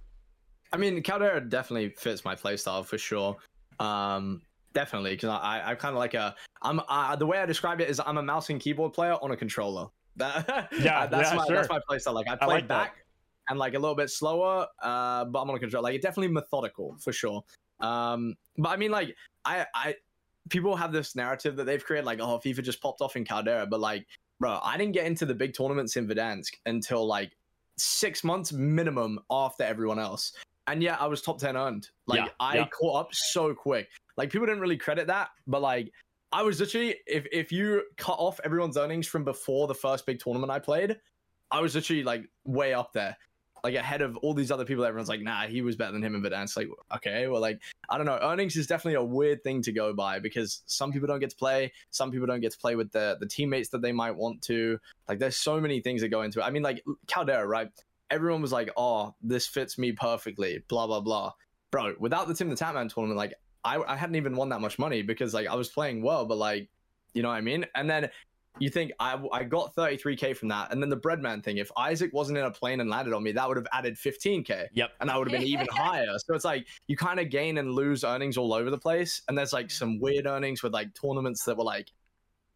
[0.74, 3.38] I mean, Caldera definitely fits my playstyle for sure.
[3.80, 4.42] Um,
[4.74, 7.82] definitely, because I, I, I'm kind of like a, I'm uh, the way I describe
[7.82, 9.88] it is I'm a mouse and keyboard player on a controller.
[10.18, 11.56] That, Yeah, that's yeah, my sure.
[11.56, 12.14] that's my playstyle.
[12.14, 12.84] Like I play like that.
[12.84, 13.06] back
[13.50, 15.84] and like a little bit slower, uh, but I'm on a controller.
[15.84, 17.44] Like it's definitely methodical for sure.
[17.80, 19.96] Um, but I mean, like I, I,
[20.50, 23.66] people have this narrative that they've created, like, oh, FIFA just popped off in Caldera,
[23.66, 24.06] but like,
[24.40, 27.32] bro, I didn't get into the big tournaments in Verdansk until like
[27.78, 30.34] six months minimum after everyone else.
[30.68, 31.90] And yeah, I was top 10 earned.
[32.06, 32.68] Like Yeah, I yeah.
[32.68, 33.90] caught up so quick.
[34.18, 35.92] Like people didn't really credit that, but like
[36.34, 40.20] I was literally if if you cut off everyone's earnings from before the first big
[40.20, 40.98] tournament I played,
[41.52, 43.18] I was literally like way up there.
[43.64, 46.16] Like ahead of all these other people, everyone's like, nah, he was better than him
[46.16, 46.58] in Verdansk.
[46.58, 48.18] Like, okay, well, like, I don't know.
[48.20, 51.36] Earnings is definitely a weird thing to go by because some people don't get to
[51.36, 54.42] play, some people don't get to play with the the teammates that they might want
[54.44, 54.80] to.
[55.08, 56.44] Like, there's so many things that go into it.
[56.44, 57.70] I mean, like Caldera, right?
[58.10, 61.34] Everyone was like, oh, this fits me perfectly, blah blah blah.
[61.70, 64.80] Bro, without the Tim the Tatman tournament, like, I I hadn't even won that much
[64.80, 66.70] money because like I was playing well, but like,
[67.14, 67.66] you know what I mean?
[67.76, 68.10] And then
[68.60, 70.72] you think I, I got 33k from that.
[70.72, 73.32] And then the breadman thing if isaac wasn't in a plane and landed on me
[73.32, 74.92] that would have added 15k Yep.
[75.00, 76.18] and that would have been even higher.
[76.26, 79.22] So it's like you kind of gain and lose earnings all over the place.
[79.28, 81.92] And there's like some weird earnings with like tournaments that were like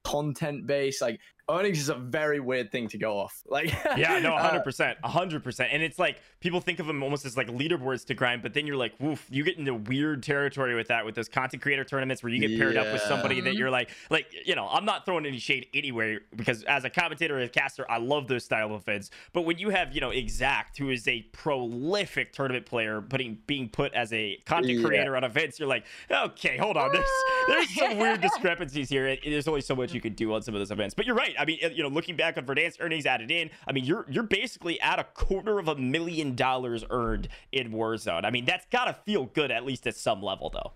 [0.04, 1.20] content based like
[1.50, 3.68] earnings is a very weird thing to go off like
[3.98, 4.96] yeah, no, uh, 100%.
[5.04, 5.68] 100%.
[5.72, 8.66] And it's like people think of them almost as like leaderboards to grind, but then
[8.66, 12.24] you're like, woof, you get into weird territory with that, with those content creator tournaments
[12.24, 15.06] where you get paired up with somebody that you're like, like, you know, I'm not
[15.06, 18.74] throwing any shade anywhere because as a commentator, as a caster, I love those style
[18.74, 19.12] of events.
[19.32, 23.70] But when you have, you know, Exact, who is a prolific tournament player, putting being
[23.70, 24.86] put as a content Yeah.
[24.88, 26.92] creator on events, you're like, okay, hold on.
[26.92, 27.06] There's
[27.48, 29.16] there's some weird discrepancies here.
[29.24, 30.96] There's only so much you could do on some of those events.
[30.96, 31.35] But you're right.
[31.38, 34.24] I mean, you know, looking back on Verdansk earnings added in, I mean, you're you're
[34.24, 38.26] basically at a quarter of a million dollars earned in Warzone.
[38.26, 40.74] I mean, that's gotta feel good at least at some level, though.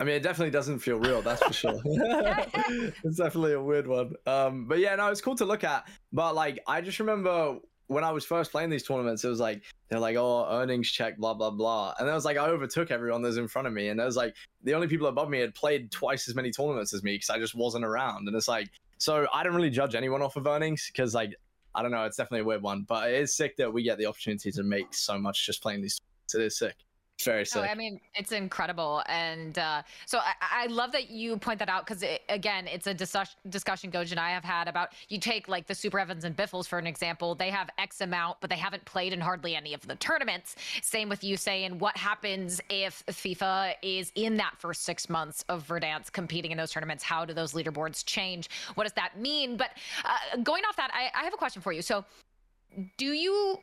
[0.00, 1.80] I mean, it definitely doesn't feel real, that's for sure.
[1.84, 4.12] it's definitely a weird one.
[4.26, 5.88] Um, but yeah, no, it's cool to look at.
[6.12, 7.58] But like, I just remember
[7.88, 11.18] when I was first playing these tournaments, it was like they're like, oh, earnings check,
[11.18, 13.88] blah blah blah, and I was like I overtook everyone that's in front of me,
[13.88, 16.94] and I was like the only people above me had played twice as many tournaments
[16.94, 18.68] as me because I just wasn't around, and it's like,
[18.98, 21.34] so I don't really judge anyone off of earnings because like
[21.74, 23.98] I don't know, it's definitely a weird one, but it is sick that we get
[23.98, 26.00] the opportunity to make so much just playing these.
[26.34, 26.74] It is sick.
[27.24, 27.62] Very sick.
[27.62, 29.02] No, I mean, it's incredible.
[29.06, 32.86] And uh, so I, I love that you point that out because, it, again, it's
[32.86, 33.16] a dis-
[33.48, 36.68] discussion Gojj and I have had about you take like the Super Evans and Biffles,
[36.68, 37.34] for an example.
[37.34, 40.54] They have X amount, but they haven't played in hardly any of the tournaments.
[40.80, 45.66] Same with you saying what happens if FIFA is in that first six months of
[45.66, 47.02] Verdansk competing in those tournaments?
[47.02, 48.48] How do those leaderboards change?
[48.74, 49.56] What does that mean?
[49.56, 49.70] But
[50.04, 51.82] uh, going off that, I, I have a question for you.
[51.82, 52.04] So,
[52.96, 53.58] do you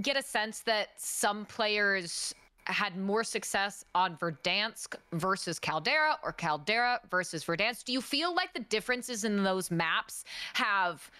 [0.00, 2.34] get a sense that some players
[2.66, 7.84] had more success on Verdansk versus Caldera or Caldera versus Verdansk.
[7.84, 11.10] Do you feel like the differences in those maps have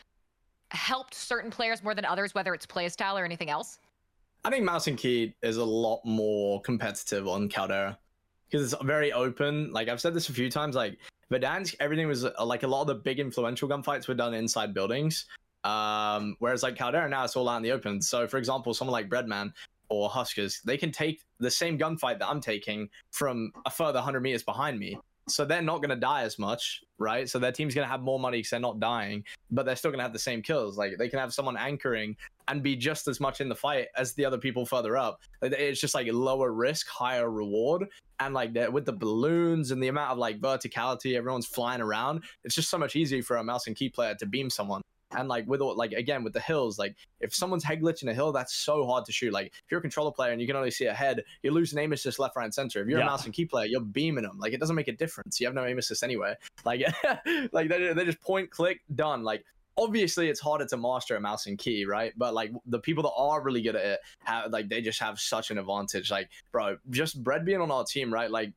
[0.71, 3.79] helped certain players more than others, whether it's playstyle or anything else?
[4.45, 7.99] I think Mouse and Key is a lot more competitive on Caldera
[8.47, 9.73] because it's very open.
[9.73, 10.99] Like I've said this a few times, like
[11.31, 14.75] Verdansk, everything was uh, like a lot of the big influential gunfights were done inside
[14.75, 15.27] buildings.
[15.65, 18.03] Um, whereas like Caldera now it's all out in the open.
[18.03, 19.53] So for example, someone like Breadman
[19.89, 24.21] or Huskers, they can take the same gunfight that I'm taking from a further 100
[24.21, 24.99] meters behind me.
[25.27, 27.27] So they're not going to die as much, right?
[27.27, 29.91] So their team's going to have more money because they're not dying, but they're still
[29.91, 30.77] going to have the same kills.
[30.77, 32.15] Like they can have someone anchoring
[32.47, 35.21] and be just as much in the fight as the other people further up.
[35.41, 37.87] It's just like lower risk, higher reward.
[38.21, 42.25] And like with the balloons and the amount of like verticality, everyone's flying around.
[42.45, 44.83] It's just so much easier for a mouse and key player to beam someone.
[45.17, 48.15] And like with all like again with the hills, like if someone's head glitching a
[48.15, 49.33] hill, that's so hard to shoot.
[49.33, 51.79] Like if you're a controller player and you can only see a head, you're losing
[51.79, 52.81] aim assist left, right, and center.
[52.81, 53.07] If you're yeah.
[53.07, 54.39] a mouse and key player, you're beaming them.
[54.39, 55.41] Like it doesn't make a difference.
[55.41, 56.35] You have no aim assist anyway.
[56.65, 56.81] Like
[57.53, 59.23] like they they just point click done.
[59.23, 59.45] Like
[59.77, 62.13] obviously it's harder to master a mouse and key, right?
[62.17, 65.19] But like the people that are really good at it, have, like they just have
[65.19, 66.11] such an advantage.
[66.11, 68.31] Like, bro, just Bread being on our team, right?
[68.31, 68.53] Like,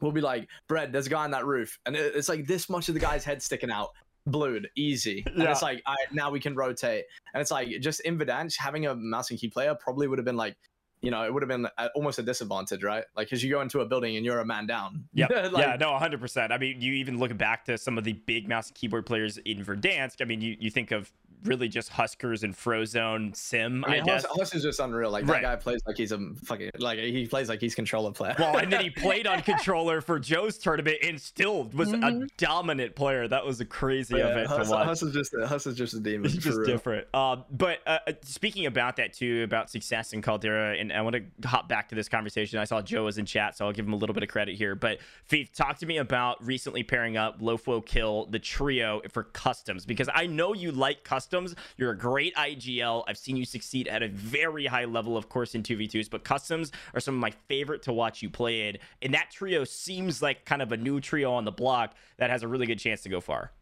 [0.00, 2.88] we'll be like, Bread, there's a guy on that roof, and it's like this much
[2.88, 3.90] of the guy's head sticking out,
[4.26, 5.22] blued, easy.
[5.26, 5.50] And yeah.
[5.50, 7.04] it's like, right, now we can rotate.
[7.32, 10.24] And it's like, just in Verdansk, having a mouse and key player probably would have
[10.24, 10.56] been like,
[11.00, 13.04] you know, it would have been almost a disadvantage, right?
[13.14, 15.04] Like, because you go into a building and you're a man down.
[15.12, 16.50] Yeah, like, yeah, no, 100%.
[16.50, 19.36] I mean, you even look back to some of the big mouse and keyboard players
[19.38, 20.22] in Verdansk.
[20.22, 21.12] I mean, you, you think of
[21.44, 23.84] really just Huskers and Frozone Sim.
[23.84, 25.10] I, mean, I guess Hus, is just unreal.
[25.10, 25.42] Like right.
[25.42, 28.34] that guy plays like he's a fucking like he plays like he's controller player.
[28.38, 32.22] Well, and then he played on controller for Joe's tournament and still was mm-hmm.
[32.22, 33.28] a dominant player.
[33.28, 34.86] That was a crazy yeah, event Hus, to watch.
[34.86, 36.30] Hus is just Hus is just a demon.
[36.30, 36.66] He's just real.
[36.66, 37.06] different.
[37.12, 41.48] Uh, but uh, speaking about that too, about success in Caldera, and I want to
[41.48, 42.58] hop back to this conversation.
[42.58, 44.56] I saw Joe was in chat, so I'll give him a little bit of credit
[44.56, 44.74] here.
[44.74, 49.84] But Fief, talk to me about recently pairing up Lofo Kill the trio for customs
[49.84, 51.33] because I know you like customs.
[51.76, 53.04] You're a great great IGL.
[53.06, 56.72] I've seen you succeed at a very high level, of course, in 2v2s, but customs
[56.94, 58.78] are some of my favorite to watch you play in.
[59.02, 62.42] And that trio seems like kind of a new trio on the block that has
[62.42, 63.52] a really good chance to go far.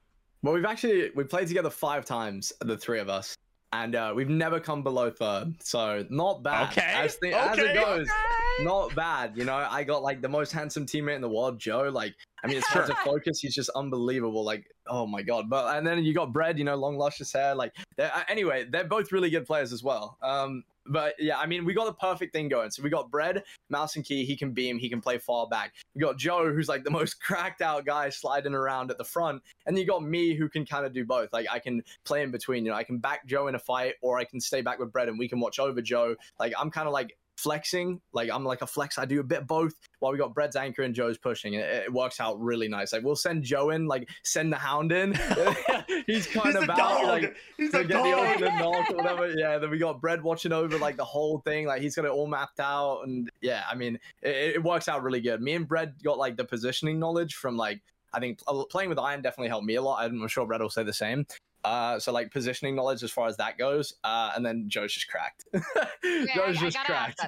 [0.42, 3.36] Well, we've actually we played together five times, the three of us,
[3.72, 5.54] and uh, we've never come below third.
[5.62, 6.72] So not bad.
[6.72, 6.92] Okay.
[6.94, 7.38] As, the, okay.
[7.38, 8.41] as it goes, okay.
[8.60, 9.32] Not bad.
[9.36, 11.88] You know, I got like the most handsome teammate in the world, Joe.
[11.92, 13.40] Like, I mean, it's hard to focus.
[13.40, 14.44] He's just unbelievable.
[14.44, 15.48] Like, oh my god.
[15.48, 16.58] But and then you got Bread.
[16.58, 17.54] You know, long luscious hair.
[17.54, 20.18] Like, they're, uh, anyway, they're both really good players as well.
[20.22, 22.70] Um, but yeah, I mean, we got the perfect thing going.
[22.70, 24.24] So we got Bread, Mouse and Key.
[24.24, 24.78] He can beam.
[24.78, 25.74] He can play far back.
[25.94, 29.42] We got Joe, who's like the most cracked out guy sliding around at the front,
[29.66, 31.32] and you got me, who can kind of do both.
[31.32, 32.64] Like I can play in between.
[32.64, 34.92] You know, I can back Joe in a fight, or I can stay back with
[34.92, 36.16] Bread, and we can watch over Joe.
[36.40, 38.00] Like I'm kind of like flexing.
[38.12, 38.98] Like I'm like a flex.
[38.98, 41.54] I do a bit both while we got Bread's anchor and Joe's pushing.
[41.54, 42.92] It, it works out really nice.
[42.92, 45.14] Like we'll send Joe in, like send the hound in.
[46.06, 48.38] He's kind of about like He's a get dog.
[48.38, 49.30] the knock or whatever.
[49.30, 49.58] Yeah.
[49.58, 51.66] Then we got Bread watching over like the whole thing.
[51.66, 53.02] Like he's got it all mapped out.
[53.04, 55.40] And yeah, I mean, it, it works out really good.
[55.40, 57.80] Me and Bread got like the positioning knowledge from like
[58.14, 60.04] I think playing with Iron definitely helped me a lot.
[60.04, 61.26] I'm sure Bread will say the same.
[61.64, 63.94] Uh, so like positioning knowledge as far as that goes.
[64.04, 65.44] Uh, and then Joe's just cracked.
[66.34, 67.20] Joe's just cracked.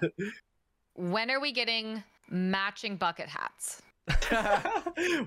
[0.95, 3.83] When are we getting matching bucket hats?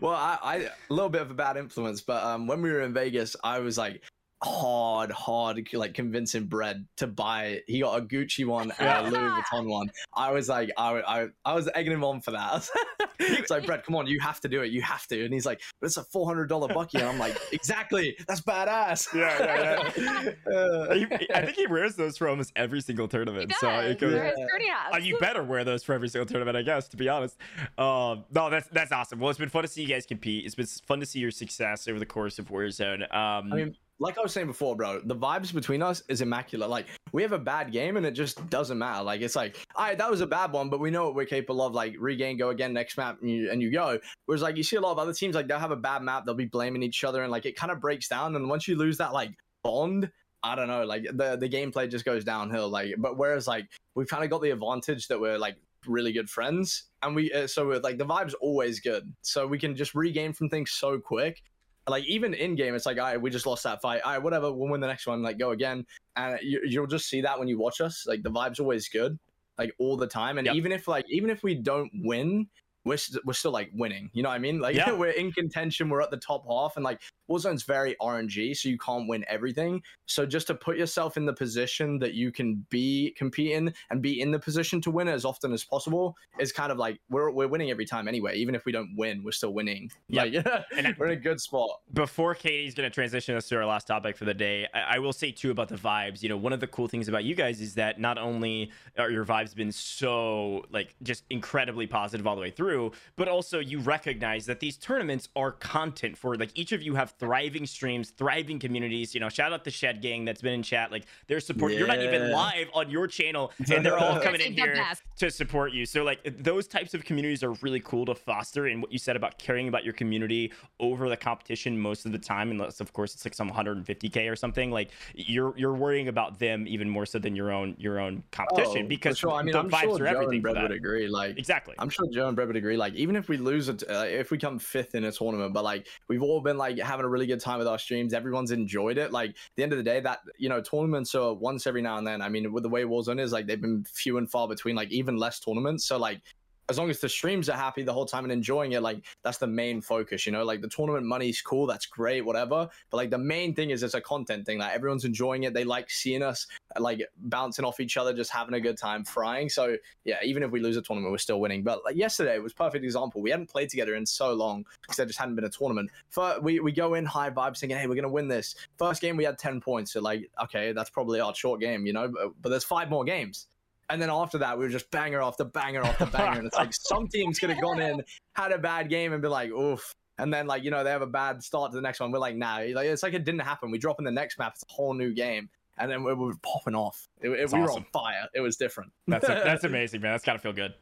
[0.02, 0.56] well, I, I
[0.90, 3.60] a little bit of a bad influence, but um, when we were in Vegas, I
[3.60, 4.04] was like,
[4.44, 7.62] hard, hard, like convincing Bread to buy.
[7.68, 9.90] He got a Gucci one and a Louis Vuitton one.
[10.14, 12.70] I was like, I, I, I was egging him on for that.
[13.20, 14.72] it's like, Bread, come on, you have to do it.
[14.72, 15.24] You have to.
[15.24, 17.00] And he's like, but it's a four hundred dollar bucky.
[17.00, 19.14] And I'm like, exactly, that's badass.
[19.14, 20.54] Yeah, yeah, yeah.
[20.56, 23.54] uh, he, I think he wears those for almost every single tournament.
[23.60, 24.90] So it goes, yeah.
[24.94, 26.88] uh, you better wear those for every single tournament, I guess.
[26.90, 27.38] To be honest.
[27.78, 29.20] Um, no, that's that's awesome.
[29.20, 30.46] Well, it's been fun to see you guys compete.
[30.46, 33.02] It's been fun to see your success over the course of Warzone.
[33.14, 36.70] Um, I mean like I was saying before, bro, the vibes between us is immaculate.
[36.70, 39.04] Like we have a bad game and it just doesn't matter.
[39.04, 41.26] Like it's like, all right, that was a bad one, but we know what we're
[41.26, 41.74] capable of.
[41.74, 44.00] Like regain, go again, next map, and you, and you go.
[44.26, 46.26] Whereas like you see a lot of other teams, like they'll have a bad map,
[46.26, 48.36] they'll be blaming each other, and like it kind of breaks down.
[48.36, 49.32] And once you lose that like
[49.64, 50.12] bond,
[50.44, 52.70] I don't know, like the the gameplay just goes downhill.
[52.70, 55.56] Like, but whereas like we've kind of got the advantage that we're like
[55.88, 59.12] really good friends, and we uh, so like the vibe's always good.
[59.24, 61.42] So we can just regain from things so quick.
[61.88, 64.02] Like even in game, it's like, all right, we just lost that fight.
[64.02, 65.22] All right, whatever, we'll win the next one.
[65.22, 65.86] Like go again,
[66.16, 68.06] and you, you'll just see that when you watch us.
[68.08, 69.18] Like the vibe's always good,
[69.58, 70.38] like all the time.
[70.38, 70.56] And Yep.
[70.56, 72.48] even if like even if we don't win,
[72.88, 74.10] we're st- we're still like winning.
[74.14, 74.60] You know what I mean?
[74.60, 74.92] Like Yeah.
[75.02, 75.90] we're in contention.
[75.90, 79.82] We're at the top half, and like Warzone's very RNG, so you can't win everything.
[80.06, 84.22] So just to put yourself in the position that you can be competing and be
[84.22, 87.48] in the position to win as often as possible is kind of like we're we're
[87.48, 88.36] winning every time anyway.
[88.38, 89.92] Even if we don't win, we're still winning.
[90.10, 90.34] Like
[90.76, 91.70] And we're in a good spot.
[91.94, 95.00] before Katie's going to transition us to our last topic for the day, I, I
[95.00, 96.24] will say too about the vibes.
[96.24, 99.12] You know, one of the cool things about you guys is that not only are
[99.12, 102.77] your vibes been so like just incredibly positive all the way through,
[103.16, 107.12] but also you recognize that these tournaments are content for like each of you have
[107.20, 109.14] thriving streams, thriving communities.
[109.14, 110.92] You know, shout out the Shed Gang that's been in chat.
[110.92, 111.74] Like their support.
[111.74, 115.04] You're not even live on your channel, and they're all coming in here best.
[115.18, 115.86] to support you.
[115.86, 118.68] So like those types of communities are really cool to foster.
[118.68, 122.20] And what you said about caring about your community over the competition most of the
[122.20, 126.40] time, unless of course it's like some 150k or something, like you're you're worrying about
[126.40, 129.32] them even more so than your own your own competition Oh, for because sure.
[129.32, 130.62] I mean, the I'm vibes sure are Joe everything and for Bread that.
[130.64, 131.08] would agree.
[131.08, 131.76] Like Exactly.
[131.80, 132.67] I'm sure Joe and Bread would agree.
[132.76, 135.64] Like, even if we lose it, uh, if we come fifth in a tournament, but
[135.64, 138.14] like we've all been like having a really good time with our streams.
[138.14, 139.12] Everyone's enjoyed it.
[139.12, 141.98] Like, at the end of the day, that you know, tournaments are once every now
[141.98, 142.22] and then.
[142.22, 144.76] I mean, with the way Warzone is, like they've been few and far between.
[144.76, 145.86] Like even less tournaments.
[145.86, 146.22] So like.
[146.70, 149.38] As long as the streams are happy the whole time and enjoying it, like that's
[149.38, 150.44] the main focus, you know.
[150.44, 152.68] Like the tournament money's cool, that's great, whatever.
[152.90, 154.60] But like the main thing is it's a content thing.
[154.60, 155.54] Like everyone's enjoying it.
[155.54, 156.46] They like seeing us
[156.78, 159.50] like bouncing off each other, just having a good time, frying.
[159.50, 161.64] So yeah, even if we lose a tournament, we're still winning.
[161.64, 163.22] But like yesterday was perfect example.
[163.22, 165.90] We hadn't played together in so long because there just hadn't been a tournament.
[166.10, 168.56] For, we we go in high vibes thinking, hey, we're gonna win this.
[168.78, 171.94] First game we had ten points, so like okay, that's probably our short game, you
[171.94, 172.08] know.
[172.08, 173.48] But, but there's five more games.
[173.90, 176.40] And then after that, we were just banger after banger after banger.
[176.40, 178.02] and it's like some teams could have gone in,
[178.34, 179.94] had a bad game, and be like, oof.
[180.20, 182.12] And then like you know they have a bad start to the next one.
[182.12, 183.70] We're like, nah, like it's like it didn't happen.
[183.72, 186.26] We drop in the next map, it's a whole new game, and then we we
[186.26, 187.08] were popping off.
[187.22, 188.28] It, it- we were on fire.
[188.34, 188.92] It was different.
[189.08, 190.14] That's that's amazing, man.
[190.14, 190.74] That's gotta feel good.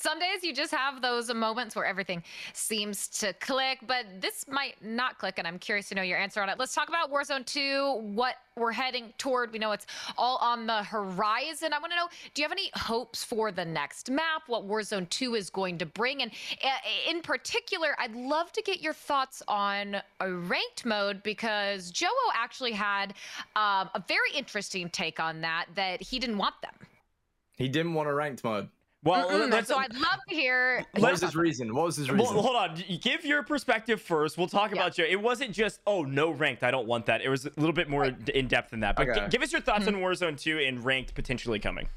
[0.00, 2.22] Some days you just have those moments where everything
[2.54, 6.40] seems to click, but this might not click, and I'm curious to know your answer
[6.40, 6.58] on it.
[6.58, 9.52] Let's talk about Warzone 2, what we're heading toward.
[9.52, 9.84] We know it's
[10.16, 11.74] all on the horizon.
[11.74, 15.06] I want to know do you have any hopes for the next map, what Warzone
[15.10, 16.22] 2 is going to bring?
[16.22, 16.30] And
[16.64, 16.68] uh,
[17.10, 22.72] in particular, I'd love to get your thoughts on a ranked mode because Joe actually
[22.72, 23.12] had
[23.54, 26.72] um, a very interesting take on that, that he didn't want them.
[27.58, 28.70] He didn't want a ranked mode.
[29.02, 30.84] Well, let's, so I'd love to hear.
[30.98, 31.74] What was his reason?
[31.74, 32.36] What was his Well, reason?
[32.36, 32.74] hold on.
[33.00, 34.36] Give your perspective first.
[34.36, 34.80] We'll talk Yeah.
[34.82, 35.04] about you.
[35.04, 36.62] It wasn't just oh no ranked.
[36.62, 37.22] I don't want that.
[37.22, 38.96] It was a little bit more d- in depth than that.
[38.96, 39.20] But Okay.
[39.20, 40.02] gi- give us your thoughts on mm-hmm.
[40.04, 41.88] Warzone 2 and ranked potentially coming.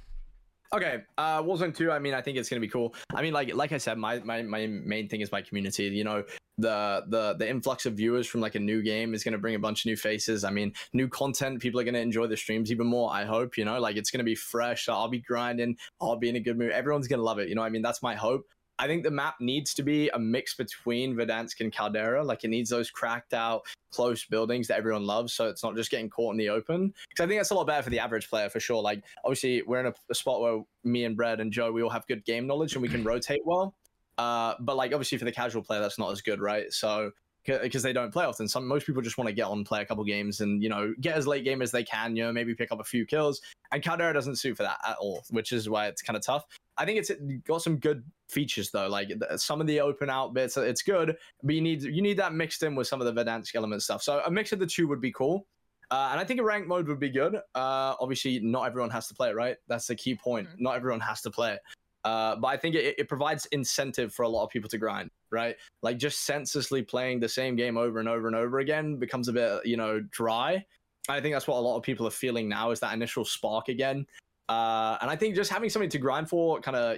[0.74, 2.96] Okay, uh, Warzone 2, I mean, I think it's gonna be cool.
[3.14, 5.84] I mean, like like I said, my, my my main thing is my community.
[5.84, 6.24] You know,
[6.58, 9.60] the the the influx of viewers from like a new game is gonna bring a
[9.60, 10.44] bunch of new faces.
[10.44, 11.62] I mean, new content.
[11.62, 13.14] People are gonna enjoy the streams even more.
[13.14, 13.56] I hope.
[13.56, 14.90] You know, like it's gonna be fresh.
[14.90, 15.78] I'll be grinding.
[16.02, 16.72] I'll be in a good mood.
[16.72, 17.50] Everyone's gonna love it.
[17.50, 18.48] You know, I mean, that's my hope.
[18.84, 22.22] I think the map needs to be a mix between Verdansk and Caldera.
[22.22, 23.62] Like it needs those cracked out,
[23.92, 25.34] close buildings that everyone loves.
[25.34, 26.94] So it's not just getting caught in the open.
[27.08, 28.82] Because I think that's a lot better for the average player for sure.
[28.82, 31.90] Like obviously we're in a, a spot where me and Bread and Joe, we all
[31.92, 33.74] have good game knowledge and we can rotate well.
[34.18, 36.70] Uh, but like obviously for the casual player, that's not as good, right?
[36.74, 37.12] So
[37.46, 39.86] because they don't play often, some most people just want to get on, play a
[39.86, 42.16] couple games, and you know get as late game as they can.
[42.16, 43.42] You know, maybe pick up a few kills.
[43.72, 46.46] And Caldera doesn't suit for that at all, which is why it's kind of tough.
[46.78, 47.12] I think it's
[47.46, 48.88] got some good features though.
[48.88, 52.34] Like some of the open out bits, it's good, but you need you need that
[52.34, 54.02] mixed in with some of the Verdansk element stuff.
[54.04, 55.48] So a mix of the two would be cool.
[55.92, 57.36] Uh, and I think a rank mode would be good.
[57.36, 59.58] Uh, obviously, not everyone has to play it, right?
[59.68, 60.48] That's the key point.
[60.48, 60.60] Mhm.
[60.60, 61.60] Not everyone has to play it.
[62.04, 65.10] Uh, but I think it, it provides incentive for a lot of people to grind,
[65.34, 65.56] right?
[65.82, 69.34] Like just senselessly playing the same game over and over and over again becomes a
[69.34, 70.64] bit, you know, dry.
[71.10, 73.68] I think that's what a lot of people are feeling now is that initial spark
[73.68, 74.06] again.
[74.48, 76.98] Uh, and I think just having something to grind for kind of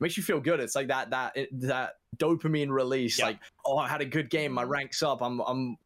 [0.00, 0.60] makes you feel good.
[0.60, 3.18] It's like that that that dopamine release.
[3.18, 3.26] Yeah.
[3.26, 4.52] Like, oh, I had a good game.
[4.52, 5.22] My ranks up.
[5.22, 5.76] I'm I'm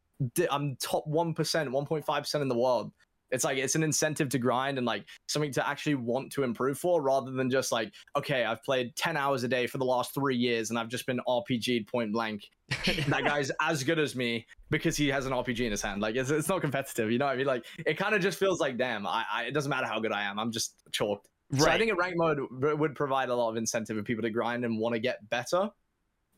[0.49, 2.91] I'm top one percent, one point five percent in the world.
[3.35, 6.79] It's like it's an incentive to grind and like something to actually want to improve
[6.79, 10.13] for, rather than just like, okay, I've played ten hours a day for the last
[10.13, 12.49] three years and I've just been RPG'd point blank.
[12.85, 16.01] that guy's as good as me because he has an RPG in his hand.
[16.01, 17.45] Like it's, it's not competitive, you know what I mean?
[17.45, 20.11] Like it kind of just feels like, damn, I, I it doesn't matter how good
[20.11, 21.27] I am, I'm just chalked.
[21.51, 21.61] Right.
[21.61, 24.31] So I think a rank mode would provide a lot of incentive for people to
[24.31, 25.69] grind and want to get better.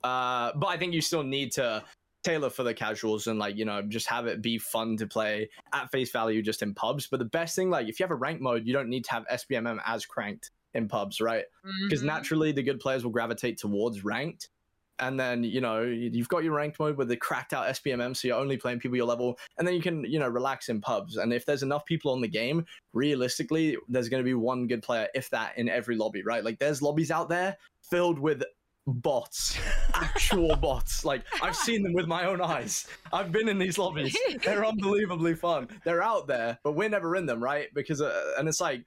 [0.04, 1.84] Uh, but I think you still need to
[2.28, 5.50] tailor for the casuals and like you know just have it be fun to play
[5.74, 7.08] at face value just in pubs.
[7.08, 9.12] But the best thing, like if you have a rank mode, you don't need to
[9.12, 10.52] have SBMM as cranked.
[10.74, 11.46] in pubs, right?
[11.88, 12.08] Because Mhm.
[12.08, 14.50] naturally the good players will gravitate towards ranked.
[15.00, 18.28] And then, you know, you've got your ranked mode with the cracked out SBMM, so
[18.28, 21.18] you're only playing people your level, and then you can, you know, relax in pubs.
[21.18, 24.84] And if there's enough people on the game, realistically, there's going to be one good
[24.84, 26.44] player, if that, in every lobby, right?
[26.44, 28.44] Like, there's lobbies out there filled with
[28.88, 29.58] bots,
[29.94, 31.06] actual bots.
[31.06, 32.88] Like, I've seen them with my own eyes.
[33.14, 34.18] I've been in these lobbies.
[34.44, 35.68] They're unbelievably fun.
[35.84, 37.68] They're out there, but we're never in them, right?
[37.74, 38.84] Because, uh, and it's like,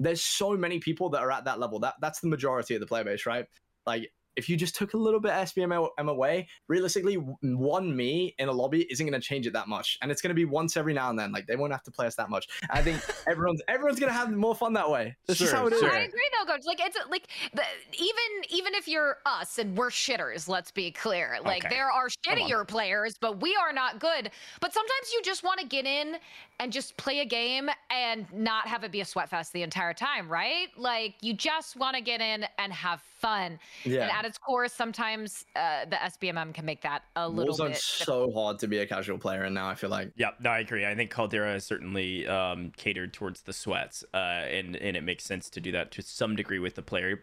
[0.00, 1.80] there's so many people that are at that level.
[1.80, 3.46] That that's the majority of the player base, right?
[3.86, 8.48] Like if you just took a little bit SPM away, realistically, w- one me in
[8.48, 10.76] a lobby isn't going to change it that much, and it's going to be once
[10.76, 11.32] every now and then.
[11.32, 12.46] Like they won't have to play us that much.
[12.70, 15.16] I think everyone's everyone's going to have more fun that way.
[15.26, 15.80] That's just how it is.
[15.80, 15.90] sure.
[15.92, 16.62] I agree though, coach.
[16.64, 17.62] Like it's like the,
[17.94, 21.38] even even if you're us and we're shitters, let's be clear.
[21.44, 21.74] Like Okay.
[21.74, 24.30] there are shittier players, but we are not good.
[24.60, 26.16] But sometimes you just want to get in
[26.60, 29.92] and just play a game and not have it be a sweat fest the entire
[29.94, 30.68] time, right?
[30.76, 33.17] Like you just want to get in and have fun.
[33.24, 34.10] And Yeah.
[34.16, 37.76] at its core, sometimes uh, the SBMM can make that a little Warzone's bit.
[37.78, 39.68] so hard to be a casual player in now.
[39.68, 40.12] I feel like.
[40.16, 40.86] Yeah, no, I agree.
[40.86, 45.24] I think Caldera is certainly um, catered towards the sweats, uh, and and it makes
[45.24, 47.16] sense to do that to some degree with the player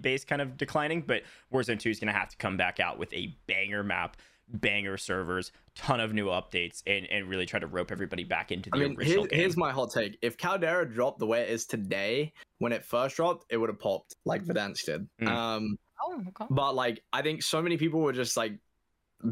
[0.00, 1.02] base kind of declining.
[1.02, 1.22] But
[1.52, 4.16] Warzone Two is going to have to come back out with a banger map,
[4.48, 8.70] banger servers, ton of new updates, and and really try to rope everybody back into
[8.70, 9.40] the I mean, original here, game.
[9.40, 10.18] here's my hot take.
[10.22, 13.80] If Caldera dropped the way it is today, when it first dropped, it would have
[13.80, 15.08] popped like Verdansk did.
[15.20, 15.28] Mm.
[15.28, 16.46] Um, oh, okay.
[16.50, 18.58] but like I think so many people were just like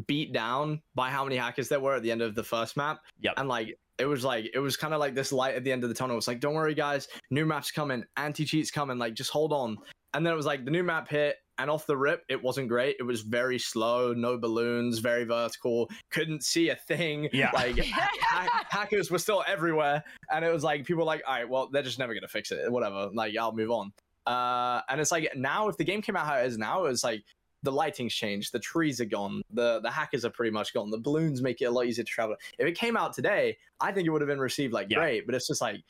[0.07, 3.01] beat down by how many hackers there were at the end of the first map.
[3.21, 3.33] Yep.
[3.37, 5.83] And like it was like it was kind of like this light at the end
[5.83, 6.17] of the tunnel.
[6.17, 9.77] It's like, don't worry, guys, new map's coming, anti-cheats coming, like just hold on.
[10.13, 12.67] And then it was like the new map hit, and off the rip, it wasn't
[12.67, 12.95] great.
[12.99, 17.29] It was very slow, no balloons, very vertical, couldn't see a thing.
[17.31, 17.51] Yeah.
[17.53, 21.47] Like ha- hackers were still everywhere, and it was like people were like, all right,
[21.47, 22.71] well, they're just never gonna fix it.
[22.71, 23.91] Whatever, like I'll move on.
[24.25, 27.03] Uh, and it's like now, if the game came out how it is now, it's
[27.03, 27.23] like
[27.61, 30.97] the lighting's changed, the trees are gone, the the hackers are pretty much gone, the
[30.97, 32.35] balloons make it a lot easier to travel.
[32.57, 34.97] If it came out today, I think it would have been received like Yeah.
[34.97, 35.81] great, but it's just like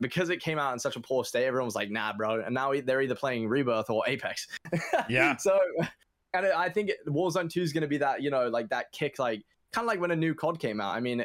[0.00, 2.40] because it came out in such a poor state, everyone was like, nah, bro.
[2.40, 4.46] And now they're either playing Rebirth or Apex.
[5.08, 5.36] Yeah.
[5.36, 5.58] So,
[6.34, 9.18] and I think Warzone 2 is going to be that, you know, like that kick,
[9.18, 9.42] like
[9.72, 10.94] kind of like when a new COD came out.
[10.94, 11.24] I mean,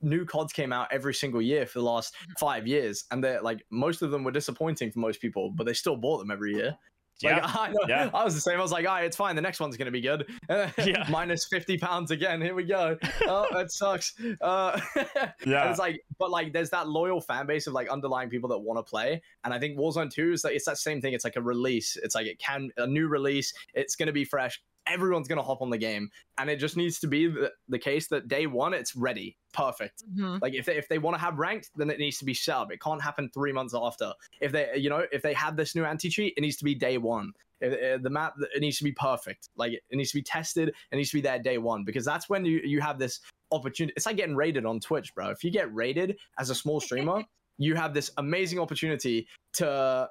[0.00, 3.64] new CODs came out every single year for the last five years, and they're like
[3.70, 6.76] most of them were disappointing for most people, but they still bought them every year.
[7.22, 7.46] Like, yeah.
[7.46, 8.10] I, yeah.
[8.12, 8.58] I was the same.
[8.58, 9.36] I was like, all right, it's fine.
[9.36, 10.26] The next one's going to be good.
[10.86, 11.06] Yeah.
[11.10, 12.40] Minus 50 pounds again.
[12.40, 12.96] Here we go.
[13.26, 14.14] Oh, that sucks.
[14.40, 14.78] Uh,
[15.46, 15.70] Yeah.
[15.70, 18.78] it's like, but like, there's that loyal fan base of like underlying people that want
[18.78, 19.22] to play.
[19.44, 21.14] And I think Warzone 2 is like, it's that same thing.
[21.14, 21.96] It's like a release.
[22.02, 23.52] It's like, it can, a new release.
[23.74, 24.62] It's going to be fresh.
[24.86, 26.08] Everyone's going to hop on the game.
[26.38, 29.36] And it just needs to be the, the case that day one, it's ready.
[29.52, 30.02] Perfect.
[30.16, 30.40] Mhm.
[30.42, 32.54] Like if they if they want to have ranked, then it needs to be set
[32.56, 32.72] up.
[32.72, 34.12] It can't happen three months after.
[34.40, 36.74] If they you know if they have this new anti cheat, it needs to be
[36.74, 37.32] day one.
[37.60, 39.48] It- it- the map it needs to be perfect.
[39.56, 40.68] Like it needs to be tested.
[40.68, 43.20] It needs to be there day one because that's when you you have this
[43.50, 43.94] opportunity.
[43.96, 45.30] It's like getting raided on Twitch, bro.
[45.30, 47.24] If you get raided as a small streamer,
[47.58, 50.08] you have this amazing opportunity to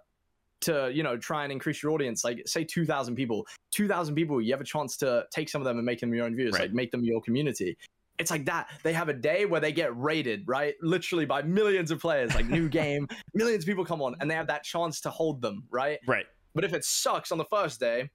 [0.65, 4.51] to you know try and increase your audience like say 2000 people 2000 people you
[4.51, 6.63] have a chance to take some of them and make them your own viewers Right.
[6.63, 7.77] like make them your community.
[8.17, 8.69] It's like that.
[8.83, 10.73] They have a day where they get raided right?
[10.81, 14.35] Literally by millions of players like new game millions of people come on and they
[14.35, 15.99] have that chance to hold them right?
[16.07, 16.25] Right.
[16.53, 18.09] but if it sucks on the first day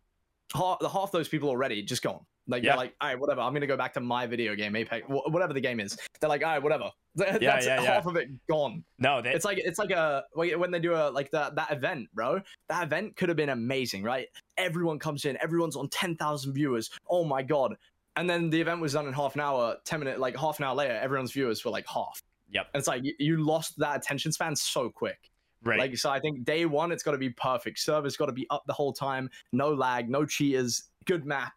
[0.55, 2.21] half, the half those people already just gone
[2.51, 2.71] like Yeah.
[2.71, 5.53] they're like all right whatever i'm gonna go back to my video game apex whatever
[5.53, 7.81] the game is they're like all right whatever that's yeah, yeah.
[7.81, 11.11] half of it gone No, that, it's like it's like a when they do a
[11.11, 12.41] like that that event, bro.
[12.69, 14.29] That event could have been amazing, right?
[14.59, 16.89] Everyone comes in, everyone's on ten thousand viewers.
[17.09, 17.75] Oh my god!
[18.15, 20.67] And then the event was done in half an hour, ten minute, like half an
[20.67, 22.23] hour later, everyone's viewers were like half.
[22.53, 22.67] Yep.
[22.75, 25.31] And it's like you, lost that attention span so quick.
[25.65, 25.81] right.
[25.81, 27.81] Like so, I think day one it's got to be perfect.
[27.81, 31.55] Server's got to be up the whole time, no lag, no cheaters, good map,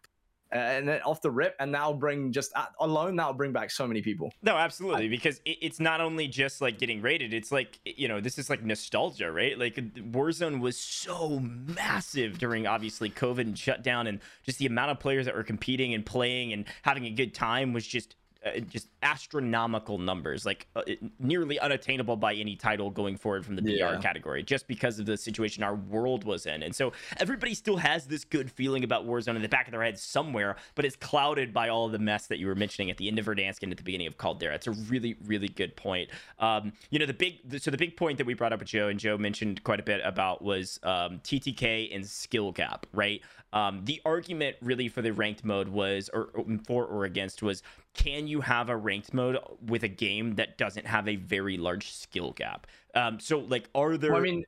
[0.54, 3.86] and then off the rip, and that'll bring just uh, alone that'll bring back so
[3.86, 4.32] many people.
[4.42, 8.20] No, absolutely, because it, it's not only just like getting raided; it's like you know,
[8.20, 9.58] this is like nostalgia, right?
[9.58, 15.00] Like Warzone was so massive during obviously COVID and shutdown, and just the amount of
[15.00, 18.14] players that were competing and playing and having a good time was just
[18.44, 20.82] uh, just astronomical numbers, like uh,
[21.18, 23.96] nearly unattainable by any title going forward from the Yeah.
[23.96, 26.62] BR category, just because of the situation our world was in.
[26.62, 29.82] And so everybody still has this good feeling about Warzone in the back of their
[29.82, 32.96] head somewhere, but it's clouded by all of the mess that you were mentioning at
[32.98, 34.54] the end of Verdansk and at the beginning of Caldera.
[34.54, 36.10] It's a really, really good point.
[36.38, 38.68] Um, you know, the big, the, so the big point that we brought up with
[38.68, 43.22] Joe and Joe mentioned quite a bit about was um, TTK and skill gap, right?
[43.54, 47.62] Um, the argument really for the ranked mode was, or, or for or against, was
[47.94, 51.92] can you have a ranked mode with a game that doesn't have a very large
[51.92, 52.66] skill gap?
[52.94, 54.12] Um, so like, are there?
[54.12, 54.44] Well, I mean,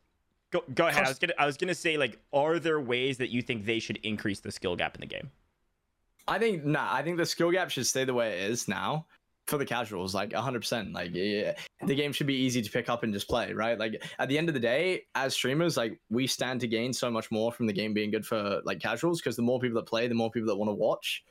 [0.50, 1.04] Go, go ahead.
[1.04, 3.78] I was gonna I was gonna say like, are there ways that you think they
[3.78, 5.30] should increase the skill gap in the game?
[6.28, 6.92] I think nah.
[6.92, 9.06] I think the skill gap should stay the way it is now
[9.46, 10.14] for the casuals.
[10.14, 10.60] Like 100.
[10.60, 13.52] percent Like yeah, the game should be easy to pick up and just play.
[13.52, 13.78] Right.
[13.78, 17.10] Like at the end of the day, as streamers, like we stand to gain so
[17.10, 19.88] much more from the game being good for like casuals because the more people that
[19.88, 21.24] play, the more people that want to watch.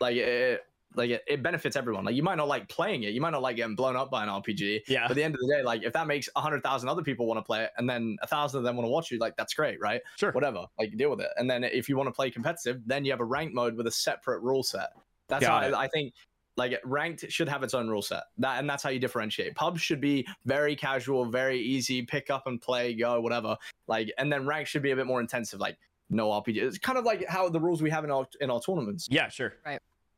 [0.00, 0.62] Like it,
[0.94, 2.04] like it, it benefits everyone.
[2.04, 4.22] Like you might not like playing it, you might not like getting blown up by
[4.22, 4.82] an RPG.
[4.88, 5.02] Yeah.
[5.02, 7.02] But at the end of the day, like if that makes a hundred thousand other
[7.02, 9.18] people want to play it, and then a thousand of them want to watch you,
[9.18, 10.00] like that's great, right?
[10.16, 10.32] Sure.
[10.32, 11.30] Whatever, like deal with it.
[11.36, 13.86] And then if you want to play competitive, then you have a ranked mode with
[13.86, 14.90] a separate rule set.
[15.28, 15.78] That's Got how.
[15.78, 16.14] I, I think.
[16.56, 18.22] Like ranked should have its own rule set.
[18.38, 19.56] That and that's how you differentiate.
[19.56, 23.56] Pubs should be very casual, very easy, pick up and play, go, whatever.
[23.88, 25.76] Like and then ranked should be a bit more intensive, like
[26.10, 26.58] no RPG.
[26.58, 29.28] It's kind of like how the rules we have in our in our tournaments Yeah,
[29.28, 29.54] sure.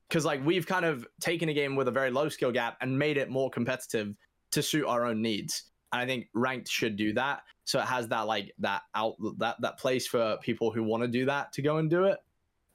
[0.09, 2.99] Because like we've kind of taken a game with a very low skill gap and
[2.99, 4.15] made it more competitive
[4.53, 5.65] to suit our own needs.
[5.93, 7.43] And i think ranked should do that.
[7.65, 11.09] So it has that like that out that that place for people who want to
[11.09, 12.19] do that to go and do it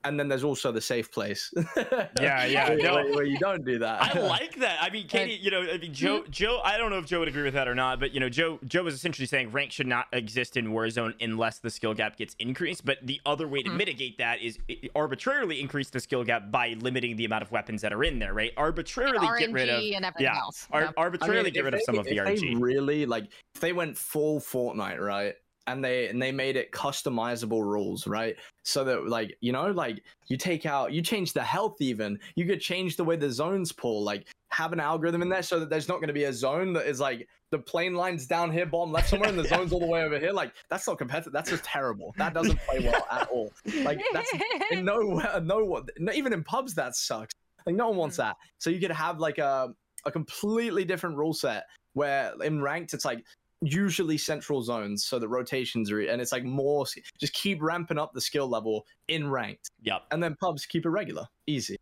[0.03, 1.53] and then there's also the safe place
[2.19, 2.93] Yeah, yeah, where, no.
[2.95, 4.77] where- where you don't do that I like that.
[4.81, 6.59] I mean, Katie, you know, I mean, Joe, Joe.
[6.63, 8.59] I don't know if Joe would agree with that or not, but you know, Joe,
[8.65, 12.35] Joe was essentially saying rank should not exist in Warzone unless the skill gap gets
[12.39, 12.85] increased.
[12.85, 13.77] But the other way to mm-hmm.
[13.77, 14.57] mitigate that is
[14.95, 18.33] arbitrarily increase the skill gap by limiting the amount of weapons that are in there,
[18.33, 18.51] right?
[18.57, 20.67] Arbitrarily get rid of, and everything yeah, else.
[20.71, 20.93] ar- Yep.
[20.97, 22.61] I arbitrarily mean, get if rid of they- some of the if they RNG.
[22.61, 23.25] really like
[23.55, 25.35] if they went full Fortnite, right?
[25.67, 28.35] And they and they made it customizable rules, right?
[28.63, 32.19] So that like you know, like you take out, you change the health even.
[32.35, 35.59] You could change the way the zones pull, like have an algorithm in there so
[35.59, 38.51] that there's not going to be a zone that is like the plane lines down
[38.51, 40.31] here, bottom left somewhere, and the zone's all the way over here.
[40.31, 41.31] Like that's not competitive.
[41.31, 42.13] That's just terrible.
[42.17, 43.53] That doesn't play well at all.
[43.83, 44.31] Like that's
[44.71, 44.99] in no
[45.43, 47.33] no one no, even in pubs that sucks
[47.65, 48.19] like no one wants mm.
[48.19, 49.73] that so you could have like a,
[50.05, 53.23] a completely different rule set where in ranked it's like
[53.61, 56.85] usually central zones so the rotations are and it's like more
[57.19, 59.69] just keep ramping up the skill level in ranked.
[59.83, 60.03] Yep.
[60.11, 61.27] and then pubs keep it regular.
[61.47, 61.77] Easy.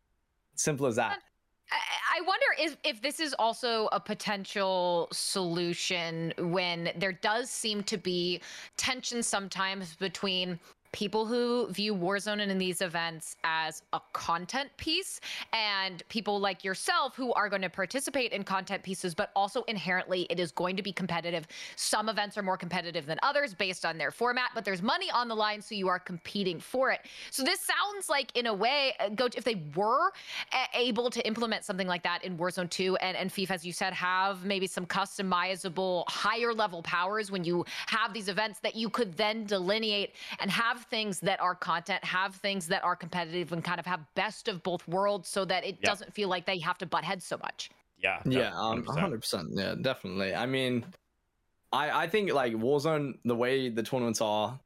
[0.55, 1.19] Simple as that.
[1.71, 1.77] I
[2.19, 7.97] I wonder if, if this is also a potential solution when there does seem to
[7.97, 8.41] be
[8.75, 10.59] tension sometimes between
[10.91, 15.21] people who view Warzone and in these events as a content piece
[15.53, 20.25] and people like yourself who are going to participate in content pieces, but also inherently
[20.29, 21.47] it is going to be competitive.
[21.75, 25.27] Some events are more competitive than others based on their format, but there's money on
[25.27, 27.01] the line, so you are competing for it.
[27.31, 30.11] So this sounds like, in a way, uh, Gojj, if they were
[30.73, 33.93] able to implement something like that in Warzone 2 and, and FIFA, as you said,
[33.93, 39.15] have maybe some customizable higher level powers when you have these events that you could
[39.15, 43.79] then delineate and have things that are content, have things that are competitive, and kind
[43.79, 45.89] of have best of both worlds so that it Yeah.
[45.89, 47.69] doesn't feel like they have to butt heads so much.
[48.01, 48.21] Yeah.
[48.25, 49.19] yeah um 100%.
[49.19, 50.85] 100% yeah definitely i mean
[51.73, 54.57] i i think like warzone the way the tournaments are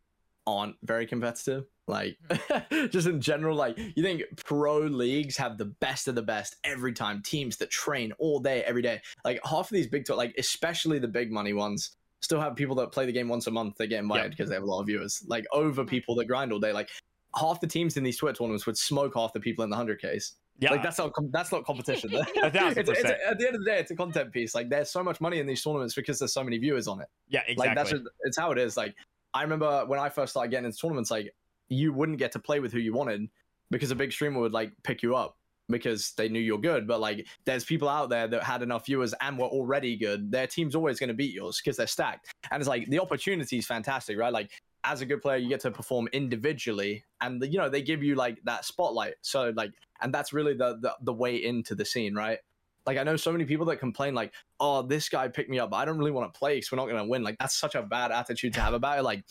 [0.45, 2.15] aren't very competitive like
[2.91, 6.93] just in general like you think pro leagues have the best of the best every
[6.93, 10.35] time teams that train all day every day like half of these big to- like
[10.37, 13.75] especially the big money ones still have people that play the game once a month
[13.77, 14.31] they get invited Yep.
[14.31, 16.89] because they have a lot of viewers like over people that grind all day like
[17.35, 20.33] half the teams in these Twitter tournaments would smoke half the people in the 100ks
[20.59, 20.71] Yeah.
[20.71, 22.13] like that's not that's not competition.
[22.43, 24.53] A thousand It's- it's- at the end of the day, it's a content piece.
[24.55, 27.07] Like there's so much money in these tournaments because there's so many viewers on it.
[27.27, 27.41] yeah.
[27.47, 27.67] Exactly.
[27.67, 28.77] Like that's just, it's how it is.
[28.77, 28.95] Like
[29.33, 31.33] I remember when I first started getting into tournaments, like
[31.69, 33.27] you wouldn't get to play with who you wanted
[33.71, 35.35] because a big streamer would like pick you up
[35.69, 36.87] because they knew you're good.
[36.87, 40.31] But like there's people out there that had enough viewers and were already good.
[40.31, 42.33] Their team's always going to beat yours because they're stacked.
[42.51, 44.33] And it's like the opportunity is fantastic, right?
[44.33, 44.51] Like
[44.83, 48.15] as a good player, you get to perform individually, and you know they give you
[48.15, 49.15] like that spotlight.
[49.21, 52.39] So like, and that's really the the, the way into the scene, right?
[52.85, 55.73] Like I know so many people that complain like, "Oh, this guy picked me up,
[55.73, 57.75] I don't really want to play because we're not going to win." Like that's such
[57.75, 59.03] a bad attitude to have about it.
[59.03, 59.23] Like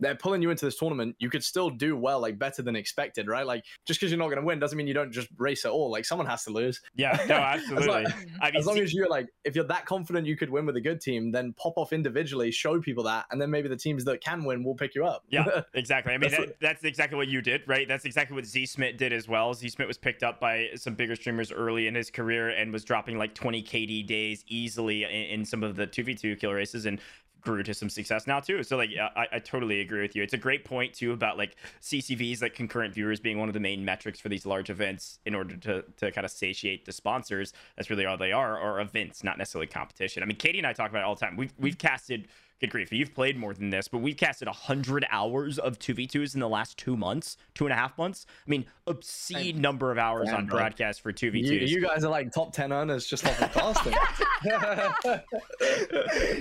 [0.00, 3.28] they're pulling you into this tournament, you could still do well, like better than expected,
[3.28, 3.46] right?
[3.46, 5.70] Like just because you're not going to win doesn't mean you don't just race at
[5.70, 5.90] all.
[5.90, 6.80] Like someone has to lose.
[6.96, 7.18] yeah.
[7.28, 7.36] No.
[7.50, 7.86] As Absolutely.
[7.86, 8.04] long,
[8.40, 10.66] I mean, as long see- as you're like, if you're that confident you could win
[10.66, 13.76] with a good team, then pop off individually, show people that, and then maybe the
[13.76, 15.24] teams that can win will pick you up.
[15.28, 16.12] Yeah, exactly.
[16.14, 17.86] I mean, That's that, that's exactly what you did, right?
[17.86, 19.52] That's exactly what Z Smith did as well.
[19.54, 22.84] Z Smith was picked up by some bigger streamers early in his career and was
[22.84, 27.00] dropping like 20 KD days easily in, in some of the 2v2 kill races and
[27.40, 28.62] grew to some success now too.
[28.62, 30.22] So like, I, I totally agree with you.
[30.22, 33.60] It's a great point too about like CCVs, like concurrent viewers being one of the
[33.60, 37.52] main metrics for these large events in order to, to kind of satiate the sponsors.
[37.76, 40.22] That's really all they are, or events, not necessarily competition.
[40.22, 41.36] I mean, Katie and I talk about it all the time.
[41.36, 42.28] We've, we've casted
[42.60, 46.40] good grief, you've played more than this, but we've casted 100 hours of 2v2s in
[46.40, 48.26] the last two months, two and a half months.
[48.46, 50.58] I mean, obscene number of hours on bro.
[50.58, 51.46] broadcast for 2v2s.
[51.46, 53.92] You, you guys are like top 10 earners just off of casting.
[54.44, 55.20] yeah,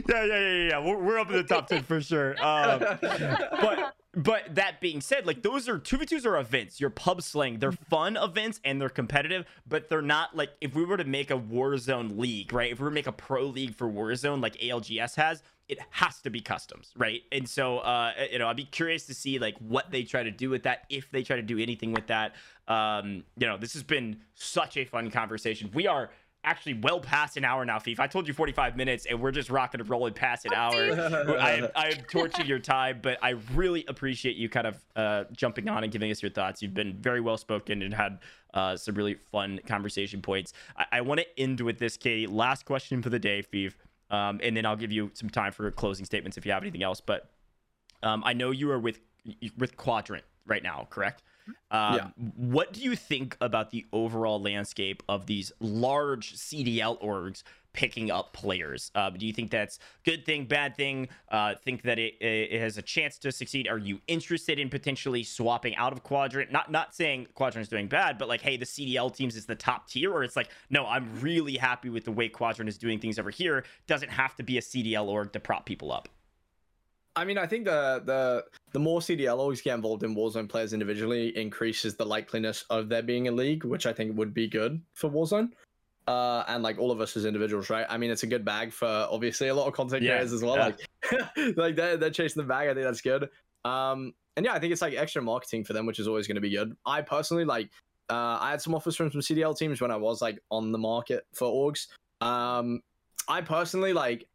[0.10, 0.86] yeah, yeah, yeah.
[0.86, 2.32] We're, we're up in the top 10 for sure.
[2.44, 6.82] Um, but but that being said, like those are 2v2s are events.
[6.82, 7.60] You're pub slaying.
[7.60, 11.30] They're fun events and they're competitive, but they're not like if we were to make
[11.30, 12.72] a Warzone league, right?
[12.72, 16.22] If we were to make a pro league for Warzone like ALGS has, it has
[16.22, 17.22] to be customs, right?
[17.32, 20.32] And so uh you know, I'd be curious to see like what they try to
[20.32, 22.34] do with that, if they try to do anything with that.
[22.68, 25.70] Um, you know, this has been such a fun conversation.
[25.74, 26.10] We are
[26.50, 28.00] actually well past an hour now, Fief.
[28.00, 30.74] I told you 45 minutes, and we're just rocking and rolling past an hour.
[31.40, 35.24] I am, I am torching your time, but I really appreciate you kind of uh,
[35.32, 36.64] jumping on and giving us your thoughts.
[36.64, 38.20] You've been very well spoken and had
[38.56, 40.54] uh, some really fun conversation points.
[40.76, 42.26] I, I want to end with this, Katie.
[42.26, 43.74] Last question for the day, Fief,
[44.10, 46.82] um, and then I'll give you some time for closing statements if you have anything
[46.82, 47.00] else.
[47.00, 47.30] But
[48.02, 49.00] um, I know you are with
[49.58, 51.22] with Quadrant right now, correct?
[51.72, 52.08] Um, Yeah.
[52.36, 58.34] What do you think about the overall landscape of these large CDL orgs picking up
[58.34, 58.92] players?
[58.96, 61.08] Uh, do you think that's good thing, bad thing?
[61.32, 63.68] Uh, think that it, it has a chance to succeed?
[63.68, 66.52] Are you interested in potentially swapping out of Quadrant?
[66.52, 69.56] Not not saying Quadrant is doing bad, but like, hey, the CDL teams is the
[69.56, 73.00] top tier, or it's like, no, I'm really happy with the way Quadrant is doing
[73.00, 73.64] things over here.
[73.88, 76.10] Doesn't have to be a CDL org to prop people up.
[77.16, 80.74] I mean, I think the the the more CDL orgs get involved in Warzone players
[80.74, 84.82] individually increases the likeliness of there being a league, which I think would be good
[84.94, 85.50] for Warzone.
[86.08, 87.86] Uh, and like all of us as individuals, right?
[87.88, 90.44] I mean, it's a good bag for obviously a lot of content Yeah, creators as
[90.44, 90.56] well.
[90.56, 90.72] yeah.
[91.36, 92.68] Like, like they're they're chasing the bag.
[92.70, 93.30] I think that's good.
[93.66, 96.36] Um, and yeah, I think it's like extra marketing for them, which is always going
[96.36, 96.76] to be good.
[96.86, 97.70] I personally like.
[98.10, 100.80] Uh, I had some offers from some CDL teams when I was like on the
[100.80, 101.88] market for orgs.
[102.26, 102.82] Um,
[103.28, 104.28] I personally like.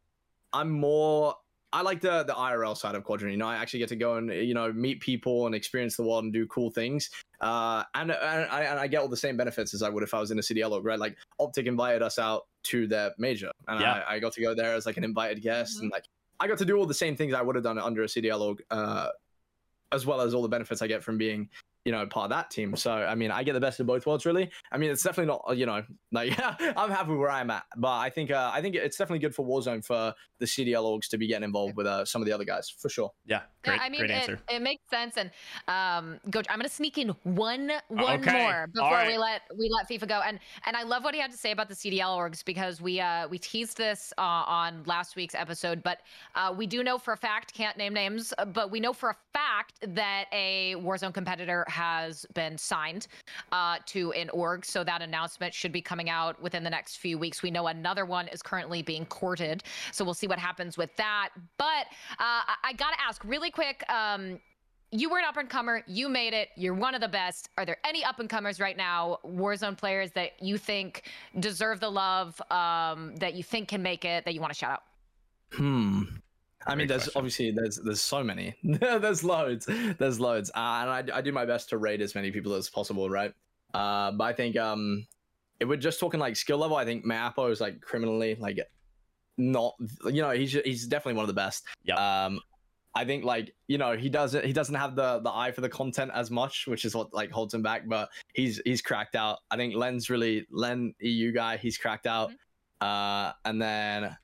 [0.53, 1.35] I'm more
[1.75, 3.33] I like the the IRL side of Quadrant.
[3.33, 6.03] You know, I actually get to go and you know meet people and experience the
[6.03, 7.09] world and do cool things.
[7.41, 10.13] Uh, and, and I and I get all the same benefits as I would if
[10.13, 10.97] I was in a CDL org, right?
[10.97, 14.03] Like OpTic invited us out to their major, and Yeah.
[14.07, 15.81] I, I got to go there as like an invited guest, Mhm.
[15.81, 16.05] and like
[16.39, 18.39] I got to do all the same things I would have done under a CDL
[18.41, 19.09] org, uh,
[19.91, 21.49] as well as all the benefits I get from being
[21.85, 22.75] you know part of that team.
[22.75, 24.49] So I mean, I get the best of both worlds, really.
[24.71, 26.33] I mean, it's definitely not you know like
[26.77, 29.45] I'm happy where I'm at, but I think uh, I think it's definitely good for
[29.45, 32.43] Warzone for the CDL orgs to be getting involved with uh, some of the other
[32.43, 33.11] guys for sure.
[33.25, 34.39] Yeah, great, yeah, I mean, great it, answer.
[34.49, 35.15] it makes sense.
[35.17, 35.31] And
[35.67, 36.41] um, go.
[36.49, 38.43] I'm gonna sneak in one one Okay.
[38.43, 39.07] more before right.
[39.07, 40.21] we let we let FIFA go.
[40.25, 42.99] And and I love what he had to say about the CDL orgs because we
[42.99, 45.99] uh we teased this uh, on last week's episode, but
[46.33, 49.15] uh, we do know for a fact, can't name names, but we know for a
[49.33, 53.07] fact that a Warzone competitor has been signed
[53.51, 54.65] uh, to an org.
[54.65, 57.43] So that announcement should be coming out within the next few weeks.
[57.43, 61.29] We know another one is currently being courted, so we'll see what happens with that.
[61.57, 61.85] But
[62.19, 63.83] uh, I, I gotta ask really quick.
[63.89, 64.39] Um,
[64.91, 65.83] you were an up and comer.
[65.87, 66.49] You made it.
[66.55, 67.49] You're one of the best.
[67.57, 71.09] Are there any up and comers right now, Warzone players that you think
[71.39, 74.71] deserve the love, um, that you think can make it, that you want to shout
[74.71, 74.83] out?
[75.51, 76.03] Hmm.
[76.67, 77.19] I mean, there's question.
[77.19, 78.55] obviously there's there's so many.
[78.63, 79.67] there's loads.
[79.97, 82.69] There's loads, uh, and I, I do my best to rate as many people as
[82.69, 83.33] possible, right?
[83.73, 85.05] Uh, but I think um,
[85.59, 88.59] if we're just talking like skill level, I think Mapo is like criminally like
[89.37, 89.75] not.
[90.05, 91.65] You know, he's he's definitely one of the best.
[91.83, 92.25] Yeah.
[92.25, 92.39] Um,
[92.97, 95.69] I think like you know he doesn't he doesn't have the the eye for the
[95.69, 97.87] content as much, which is what like holds him back.
[97.87, 99.39] But he's he's cracked out.
[99.51, 101.57] I think Len's really Len EU guy.
[101.57, 102.31] He's cracked out.
[102.81, 104.15] Uh, and then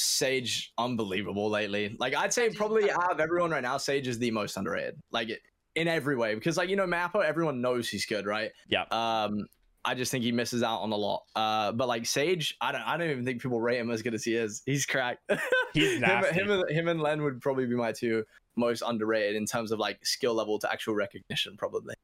[0.00, 1.96] Sage, unbelievable lately.
[1.98, 3.04] Like I'd say probably incredible.
[3.04, 5.00] out of everyone right now, Sage is the most underrated.
[5.10, 5.30] Like
[5.74, 8.50] in every way, because like you know Mappo, everyone knows he's good, right?
[8.68, 8.84] Yeah.
[8.90, 9.46] Um,
[9.84, 11.22] I just think he misses out on a lot.
[11.34, 14.12] Uh, but like Sage, I don't, I don't even think people rate him as good
[14.12, 14.62] as he is.
[14.66, 15.30] He's cracked.
[15.72, 16.40] He's him, nasty.
[16.40, 18.24] him, and, him and Len would probably be my two
[18.56, 21.56] most underrated in terms of like skill level to actual recognition.
[21.56, 21.94] Probably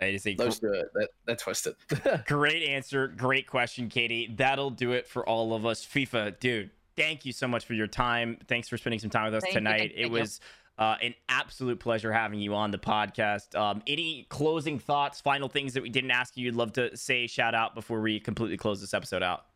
[0.00, 1.76] It is a those two, they're, they're twisted.
[2.26, 3.08] Great answer.
[3.08, 4.34] Great question, Katie.
[4.36, 5.86] That'll do it for all of us.
[5.86, 8.38] FIFA, dude, thank you so much for your time.
[8.48, 9.94] Thanks for spending some time with us Thank tonight.
[9.96, 10.40] you, it was
[10.78, 13.54] uh, an absolute pleasure having you on the podcast.
[13.54, 17.26] Um, any closing thoughts, final things that we didn't ask you, you'd love to say,
[17.26, 19.46] shout out before we completely close this episode out?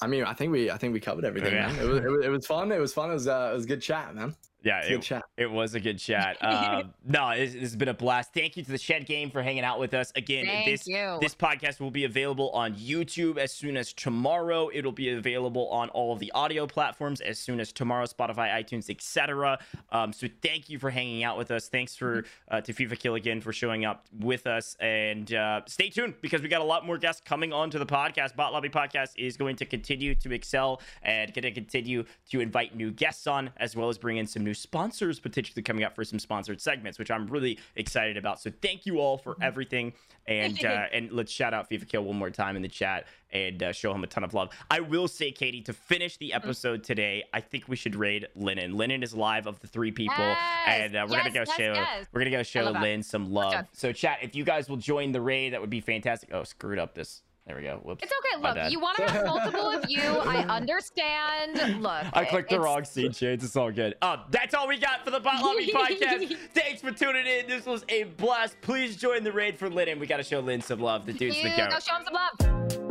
[0.00, 1.54] I mean, I think we, I think we covered everything.
[1.54, 1.66] Yeah.
[1.68, 1.78] Man.
[1.78, 2.72] It, was, it was, it was fun.
[2.72, 3.10] It was fun.
[3.10, 4.34] It was, uh, it was a good chat, man.
[4.64, 5.24] Yeah, good it, chat.
[5.36, 6.36] it was a good chat.
[6.40, 8.32] Uh, no, this, this has been a blast.
[8.32, 10.46] Thank you to the Shed Game for hanging out with us again.
[10.46, 11.18] Thank this you.
[11.20, 14.70] this podcast will be available on YouTube as soon as tomorrow.
[14.72, 18.88] It'll be available on all of the audio platforms as soon as tomorrow, Spotify, iTunes,
[18.88, 19.58] etc.
[19.90, 21.68] Um, so thank you for hanging out with us.
[21.68, 26.14] Thanks for uh, to Fifakill again for showing up with us, and uh, stay tuned
[26.20, 28.36] because we got a lot more guests coming on to the podcast.
[28.36, 32.76] Bot Lobby Podcast is going to continue to excel and going to continue to invite
[32.76, 36.04] new guests on, as well as bring in some new sponsors potentially coming up for
[36.04, 38.40] some sponsored segments, which I'm really excited about.
[38.40, 39.92] So thank you all for everything,
[40.26, 43.72] and uh, and let's shout out Fifakill one more time in the chat and uh,
[43.72, 44.50] show him a ton of love.
[44.70, 48.76] I will say, Katie, to finish the episode today, I think we should raid Lennon.
[48.76, 51.72] Lennon is live of the three people, Yes, and uh, we're gonna go yes, show
[51.74, 52.06] yes.
[52.12, 52.82] we're gonna go show that.
[52.82, 53.66] Lynn some love.
[53.72, 56.30] So chat, if you guys will join the raid, that would be fantastic.
[56.32, 57.22] Oh, screwed up this.
[57.46, 57.80] There we go.
[57.82, 58.04] Whoops.
[58.04, 58.40] It's okay.
[58.60, 60.00] Look, you want to have multiple of you.
[60.00, 61.82] I understand.
[61.82, 63.44] Look, I clicked the wrong scene shades.
[63.44, 63.96] It's all good.
[64.00, 66.36] Um, that's all we got for the Bot Lobby podcast.
[66.54, 67.48] Thanks for tuning in.
[67.48, 68.56] This was a blast.
[68.60, 69.98] Please join the raid for Lynn.
[69.98, 71.04] We got to show Lynn some love.
[71.04, 71.70] The dude's the You goat.
[71.70, 72.81] go show him some love.